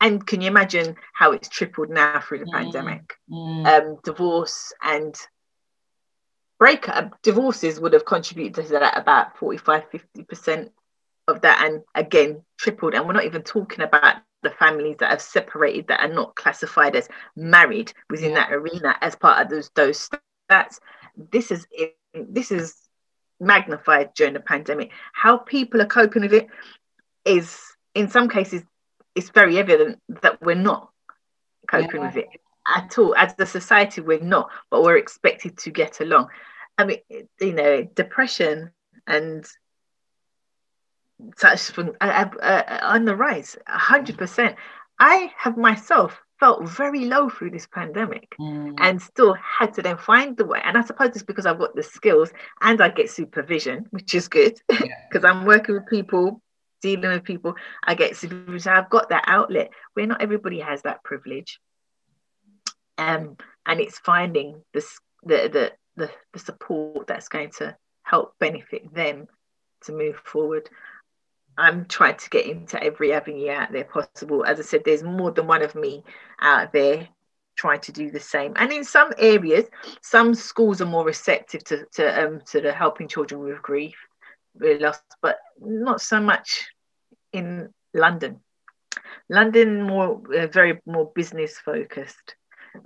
[0.00, 2.52] and can you imagine how it's tripled now through the mm.
[2.52, 3.64] pandemic mm.
[3.66, 5.16] Um, divorce and
[6.58, 9.84] breakup divorces would have contributed to that about 45
[10.18, 10.70] 50%
[11.28, 15.22] of that and again tripled and we're not even talking about the families that have
[15.22, 18.40] separated that are not classified as married within yeah.
[18.40, 20.10] that arena as part of those those
[20.50, 20.80] stats
[21.30, 21.66] this is
[22.14, 22.74] this is
[23.40, 24.90] magnified during the pandemic.
[25.12, 26.48] How people are coping with it
[27.24, 27.58] is,
[27.94, 28.62] in some cases,
[29.14, 30.90] it's very evident that we're not
[31.68, 32.06] coping yeah.
[32.06, 32.28] with it
[32.74, 33.14] at all.
[33.14, 36.28] As a society, we're not, but we're expected to get along.
[36.78, 36.98] I mean,
[37.40, 38.70] you know, depression
[39.06, 39.46] and
[41.36, 44.56] such from uh, uh, on the rise, hundred percent.
[44.98, 48.74] I have myself felt very low through this pandemic mm.
[48.76, 50.60] and still had to then find the way.
[50.62, 54.28] And I suppose it's because I've got the skills and I get supervision, which is
[54.28, 54.90] good because
[55.22, 55.30] yeah.
[55.30, 56.42] I'm working with people,
[56.82, 57.54] dealing with people.
[57.82, 58.74] I get supervision.
[58.74, 61.60] I've got that outlet where not everybody has that privilege.
[62.98, 68.94] Um, and it's finding this, the, the, the, the support that's going to help benefit
[68.94, 69.28] them
[69.84, 70.68] to move forward.
[71.56, 74.44] I'm trying to get into every avenue out there possible.
[74.44, 76.02] As I said, there's more than one of me
[76.40, 77.08] out there
[77.56, 78.52] trying to do the same.
[78.56, 79.66] And in some areas,
[80.02, 83.96] some schools are more receptive to to um to the helping children with grief,
[84.54, 86.66] with loss, but not so much
[87.32, 88.40] in London.
[89.28, 92.36] London more uh, very more business focused,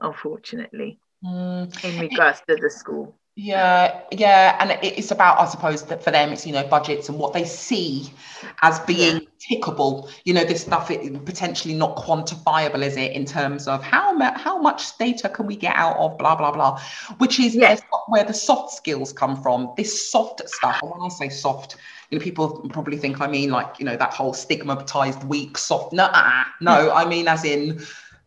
[0.00, 1.84] unfortunately, mm.
[1.84, 3.18] in regards to the school.
[3.40, 7.20] Yeah, yeah, and it's about, I suppose, that for them, it's you know budgets and
[7.20, 8.12] what they see
[8.62, 10.10] as being tickable.
[10.24, 14.60] You know, this stuff it, potentially not quantifiable, is it, in terms of how how
[14.60, 16.80] much data can we get out of blah blah blah,
[17.18, 17.80] which is yes.
[18.08, 19.72] where the soft skills come from.
[19.76, 20.80] This soft stuff.
[20.82, 21.76] And when I say soft,
[22.10, 25.92] you know, people probably think I mean like you know that whole stigmatized weak soft.
[25.92, 26.10] No,
[26.60, 27.80] no, I mean as in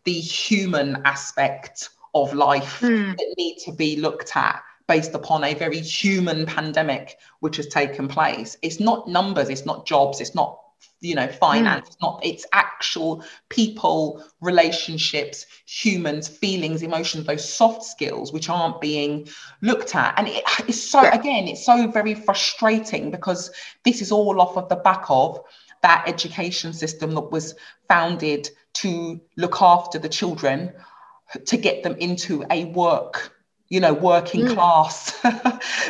[0.04, 3.14] the human aspect of life mm.
[3.14, 8.08] that need to be looked at based upon a very human pandemic which has taken
[8.08, 8.56] place.
[8.62, 10.58] It's not numbers, it's not jobs, it's not
[11.00, 11.96] you know finance mm.
[12.00, 19.28] not it's actual people relationships humans feelings emotions those soft skills which aren't being
[19.60, 21.14] looked at and it, it's so yeah.
[21.14, 23.50] again it's so very frustrating because
[23.84, 25.38] this is all off of the back of
[25.82, 27.54] that education system that was
[27.88, 30.72] founded to look after the children
[31.44, 33.32] to get them into a work
[33.72, 34.52] you know, working mm.
[34.52, 35.14] class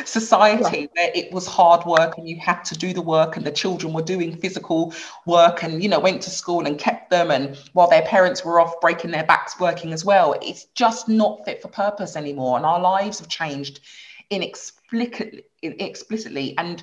[0.09, 0.87] society yeah.
[0.93, 3.91] where it was hard work and you had to do the work and the children
[3.91, 4.93] were doing physical
[5.25, 7.29] work and, you know, went to school and kept them.
[7.29, 11.43] And while their parents were off breaking their backs working as well, it's just not
[11.43, 12.55] fit for purpose anymore.
[12.55, 13.81] And our lives have changed
[14.29, 16.57] inexplicably, explicitly.
[16.57, 16.81] And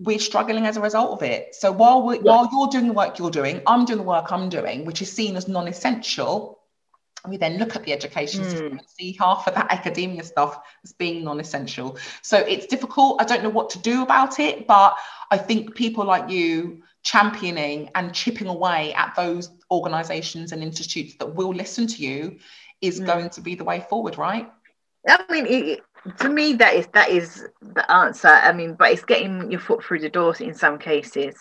[0.00, 1.54] we're struggling as a result of it.
[1.54, 2.24] So while we, yeah.
[2.24, 5.10] while you're doing the work you're doing, I'm doing the work I'm doing, which is
[5.10, 6.55] seen as non-essential
[7.28, 8.50] we then look at the education mm.
[8.50, 11.96] system and see half of that academia stuff as being non-essential.
[12.22, 13.20] So it's difficult.
[13.20, 14.96] I don't know what to do about it but
[15.30, 21.34] i think people like you championing and chipping away at those organizations and institutes that
[21.34, 22.38] will listen to you
[22.80, 23.06] is mm.
[23.06, 24.50] going to be the way forward right?
[25.08, 25.82] I mean it,
[26.18, 28.28] to me that is that is the answer.
[28.28, 31.36] I mean but it's getting your foot through the door in some cases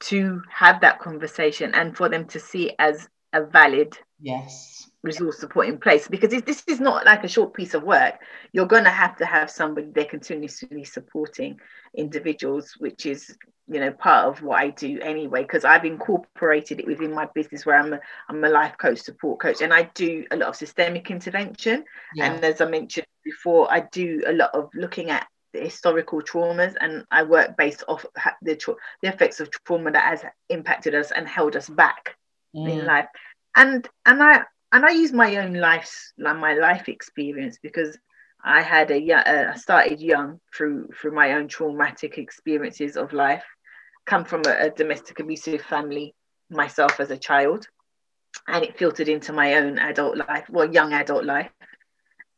[0.00, 5.38] to have that conversation and for them to see it as a valid yes resource
[5.38, 8.14] support in place because this is not like a short piece of work
[8.52, 11.58] you're going to have to have somebody there continuously supporting
[11.94, 13.36] individuals which is
[13.68, 17.64] you know part of what i do anyway because i've incorporated it within my business
[17.64, 20.56] where i'm a, I'm a life coach support coach and i do a lot of
[20.56, 21.84] systemic intervention
[22.14, 22.32] yeah.
[22.32, 26.74] and as i mentioned before i do a lot of looking at the historical traumas
[26.80, 28.04] and i work based off
[28.42, 32.16] the, tra- the effects of trauma that has impacted us and held us back
[32.54, 32.68] mm.
[32.68, 33.06] in life
[33.54, 34.42] and and i
[34.72, 37.98] and I use my own life, like my life experience, because
[38.44, 43.44] I had a uh, I started young through through my own traumatic experiences of life.
[44.06, 46.14] Come from a, a domestic abusive family
[46.50, 47.66] myself as a child,
[48.46, 51.50] and it filtered into my own adult life, well, young adult life,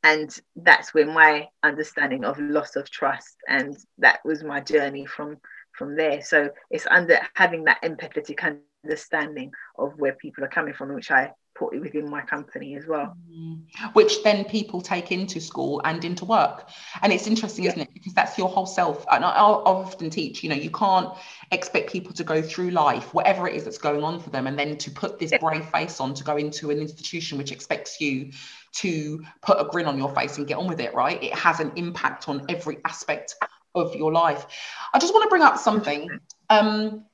[0.03, 5.37] and that's where my understanding of loss of trust and that was my journey from
[5.73, 6.23] from there.
[6.23, 11.33] So it's under having that empathetic understanding of where people are coming from, which I
[11.61, 13.15] put within my company as well.
[13.31, 13.61] Mm.
[13.93, 16.69] Which then people take into school and into work.
[17.03, 17.73] And it's interesting, yeah.
[17.73, 17.91] isn't it?
[17.93, 19.05] Because that's your whole self.
[19.13, 21.13] And I, often teach, you know, you can't
[21.53, 24.59] expect people to go through life, whatever it is that's going on for them, and
[24.59, 25.39] then to put this yeah.
[25.39, 28.31] brave face on to go into an institution which expects you
[28.73, 31.23] to put a grin on your face and get on with it, right?
[31.23, 33.35] It has an impact on every aspect
[33.75, 34.47] of your life.
[34.95, 36.09] I just want to bring up something.
[36.49, 37.05] Um,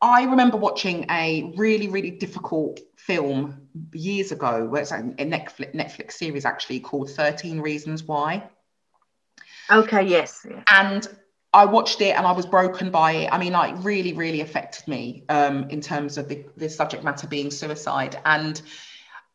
[0.00, 6.12] I remember watching a really, really difficult film years ago, where it's a Netflix, Netflix
[6.12, 8.48] series actually called 13 Reasons Why.
[9.70, 10.46] Okay, yes.
[10.70, 11.06] And
[11.52, 13.32] I watched it and I was broken by it.
[13.32, 17.26] I mean, like, really, really affected me um, in terms of the, the subject matter
[17.26, 18.20] being suicide.
[18.24, 18.60] And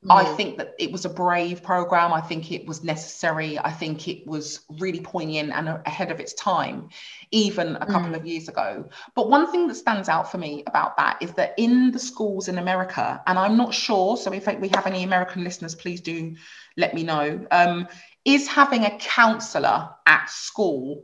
[0.10, 2.14] I think that it was a brave program.
[2.14, 3.58] I think it was necessary.
[3.58, 6.90] I think it was really poignant and ahead of its time,
[7.32, 8.16] even a couple mm.
[8.16, 8.90] of years ago.
[9.16, 12.48] But one thing that stands out for me about that is that in the schools
[12.48, 16.36] in America, and I'm not sure, so if we have any American listeners, please do
[16.76, 17.88] let me know, um,
[18.26, 21.04] is having a counselor at school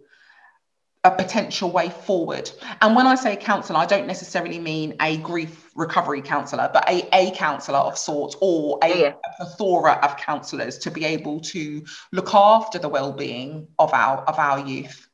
[1.10, 2.50] a potential way forward.
[2.82, 7.08] And when I say counsellor, I don't necessarily mean a grief recovery counsellor, but a,
[7.14, 9.14] a counsellor of sorts or a, yeah.
[9.26, 14.38] a plethora of counsellors to be able to look after the well-being of our of
[14.38, 15.08] our youth.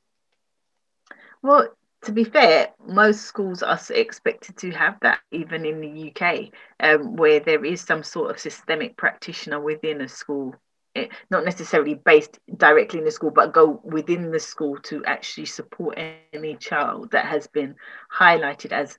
[1.41, 1.69] Well,
[2.03, 7.15] to be fair, most schools are expected to have that, even in the UK, um,
[7.15, 10.55] where there is some sort of systemic practitioner within a school
[11.29, 15.99] not necessarily based directly in the school, but go within the school to actually support
[16.33, 17.75] any child that has been
[18.13, 18.97] highlighted as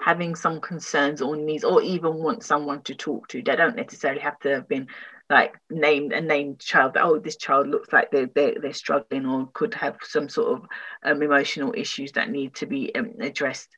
[0.00, 3.42] having some concerns or needs, or even want someone to talk to.
[3.42, 4.88] They don't necessarily have to have been
[5.32, 9.24] like named a named child that oh this child looks like they're, they're, they're struggling
[9.24, 10.66] or could have some sort of
[11.04, 13.70] um, emotional issues that need to be um, addressed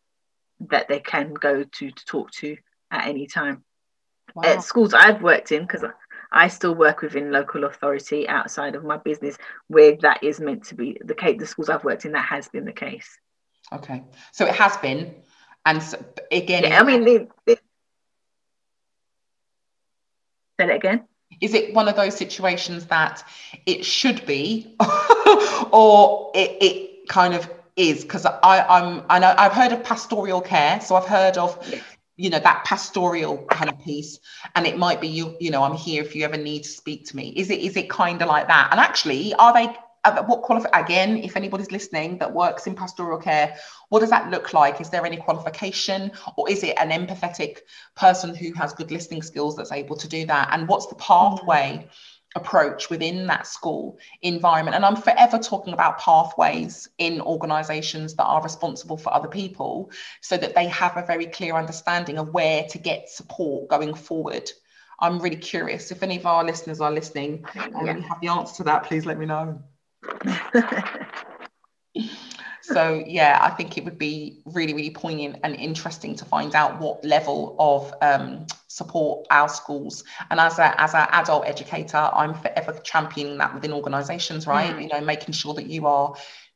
[0.68, 2.56] that they can go to to talk to
[2.90, 3.62] at any time
[4.34, 4.42] wow.
[4.44, 5.84] at schools i've worked in because
[6.34, 10.74] I still work within local authority outside of my business where that is meant to
[10.74, 11.38] be the case.
[11.38, 13.18] The schools I've worked in, that has been the case.
[13.72, 14.02] Okay.
[14.32, 15.14] So it has been.
[15.64, 17.58] And so, again, yeah, I mean, the, the...
[20.60, 21.04] say it again.
[21.40, 23.26] Is it one of those situations that
[23.64, 24.76] it should be,
[25.72, 28.02] or it, it kind of is?
[28.02, 31.58] Because I I'm I know I've heard of pastoral care, so I've heard of
[32.16, 34.18] you know that pastoral kind of piece.
[34.54, 37.06] And it might be you you know i'm here if you ever need to speak
[37.06, 37.28] to me.
[37.36, 38.68] Is it is it kind of like that?
[38.70, 39.74] And actually are they
[40.26, 43.56] what qualify again if anybody's listening that works in pastoral care
[43.94, 44.80] what does that look like?
[44.80, 46.10] Is there any qualification?
[46.36, 47.58] Or is it an empathetic
[47.94, 50.48] person who has good listening skills that's able to do that?
[50.50, 51.86] And what's the pathway
[52.34, 54.74] approach within that school environment.
[54.74, 60.36] And i'm forever talking about pathways in organizations that are responsible for other people so
[60.36, 64.50] that they have a very clear understanding of where to get support going forward.
[65.00, 65.90] I'm really curious.
[65.90, 67.96] If any of our listeners are listening and yeah.
[67.96, 69.62] you have the answer to that please let me know
[72.64, 76.80] so yeah i think it would be really really poignant and interesting to find out
[76.80, 82.34] what level of um, support our schools and as a as an adult educator i'm
[82.34, 84.82] forever championing that within organizations right mm.
[84.82, 86.14] you know making sure that you are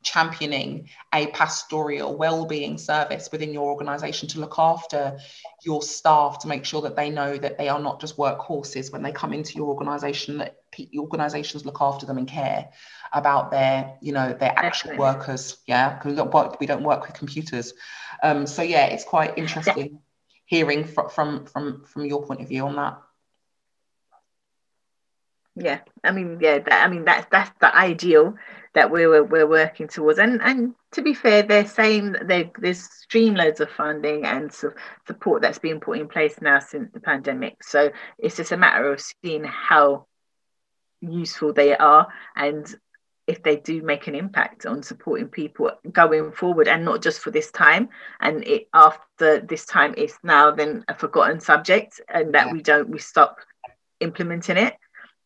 [0.08, 5.18] championing a pastoral well-being service within your organization to look after
[5.62, 9.02] your staff to make sure that they know that they are not just workhorses when
[9.02, 10.56] they come into your organization that
[10.98, 12.70] organizations look after them and care
[13.12, 14.98] about their you know their actual Definitely.
[14.98, 17.74] workers yeah because we don't work we don't work with computers
[18.22, 19.98] um so yeah it's quite interesting yeah.
[20.46, 22.98] hearing from from from from your point of view on that
[25.56, 28.36] yeah i mean yeah that, i mean that's that's the ideal
[28.78, 30.20] that we were we're working towards.
[30.20, 34.74] And and to be fair they're saying they there's streamloads of funding and su-
[35.06, 37.64] support that's been put in place now since the pandemic.
[37.64, 40.06] So it's just a matter of seeing how
[41.00, 42.06] useful they are
[42.36, 42.72] and
[43.26, 47.32] if they do make an impact on supporting people going forward and not just for
[47.32, 47.88] this time.
[48.20, 52.52] And it after this time it's now then a forgotten subject and that yeah.
[52.52, 53.38] we don't we stop
[54.00, 54.76] implementing it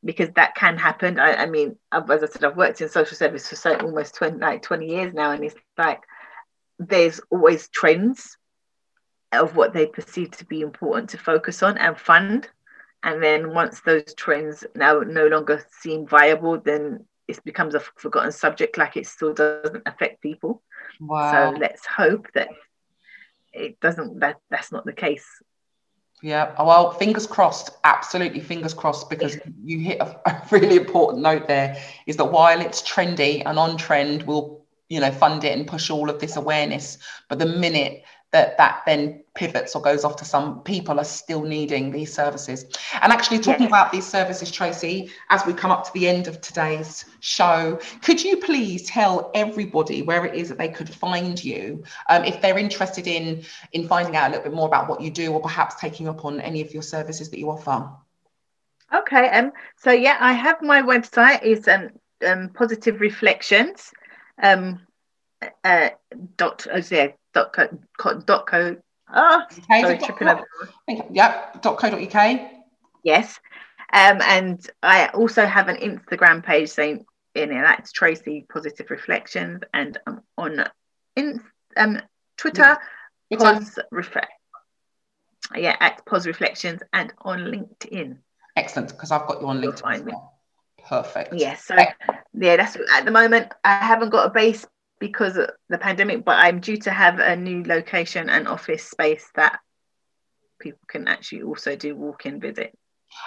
[0.05, 1.19] because that can happen.
[1.19, 4.39] I, I, mean as I said I've worked in social service for so almost 20
[4.39, 6.03] like 20 years now and it's like
[6.79, 8.37] there's always trends
[9.33, 12.49] of what they perceive to be important to focus on and fund.
[13.05, 18.33] And then once those trends now no longer seem viable then it becomes a forgotten
[18.33, 20.63] subject like it still doesn't affect people.
[21.01, 21.53] Wow.
[21.53, 22.49] so let's hope that
[23.53, 25.27] it doesn't that that's not the case
[26.23, 31.23] yeah oh, well fingers crossed absolutely fingers crossed because you hit a, a really important
[31.23, 34.63] note there is that while it's trendy and on trend we'll
[34.93, 36.99] you know fund it and push all of this awareness.
[37.31, 41.43] But the minute that that then pivots or goes off to some people are still
[41.43, 42.65] needing these services.
[43.01, 46.41] And actually, talking about these services, Tracy, as we come up to the end of
[46.41, 51.85] today's show, could you please tell everybody where it is that they could find you
[52.09, 55.11] um, if they're interested in in finding out a little bit more about what you
[55.11, 57.89] do, or perhaps taking up on any of your services that you offer?
[58.95, 61.43] Okay, um, so yeah, I have my website.
[61.43, 61.91] is um,
[62.27, 63.91] um positive reflections.
[64.43, 64.81] Um,
[65.65, 65.91] uh,
[66.37, 67.69] dot oh, yeah, dot co,
[68.21, 68.77] dot co
[69.09, 70.45] ah, okay, sorry, tripping over.
[70.89, 72.41] Yep, dot co dot uk.
[73.03, 73.39] Yes.
[73.93, 77.05] Um, and I also have an Instagram page saying
[77.35, 80.65] in it that's Tracy Positive Reflections, and I'm on
[81.17, 81.41] in
[81.77, 82.01] um
[82.37, 82.79] Twitter,
[83.31, 83.39] yeah.
[83.39, 84.33] Pos Reflect.
[85.55, 88.19] Yeah, at Pos Reflections and on LinkedIn.
[88.57, 90.13] Excellent, because I've got you on LinkedIn.
[90.89, 91.35] Perfect.
[91.35, 91.67] Yes.
[91.71, 94.67] Yeah, so yeah, that's at the moment I haven't got a base
[95.03, 99.29] because of the pandemic, but I'm due to have a new location and office space
[99.35, 99.59] that
[100.61, 102.73] people can actually also do walk-in visit.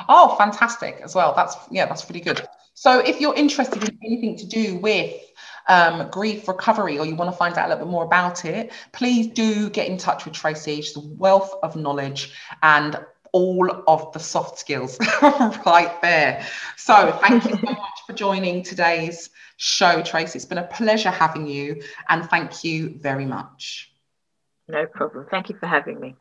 [0.07, 1.33] Oh, fantastic as well.
[1.35, 2.47] That's yeah, that's pretty good.
[2.75, 5.19] So if you're interested in anything to do with
[5.67, 8.71] um, grief recovery or you want to find out a little bit more about it,
[8.93, 10.77] please do get in touch with Tracy.
[10.77, 12.97] She's a wealth of knowledge and
[13.33, 16.45] all of the soft skills right there.
[16.77, 20.35] So thank you so much for joining today's show, Trace.
[20.35, 23.91] It's been a pleasure having you, and thank you very much.
[24.67, 25.25] No problem.
[25.29, 26.15] Thank you for having me.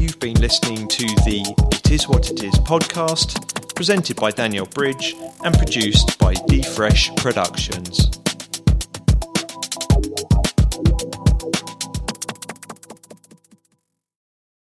[0.00, 5.14] You've been listening to the It Is What It Is podcast, presented by Daniel Bridge
[5.44, 8.10] and produced by DeFresh Productions.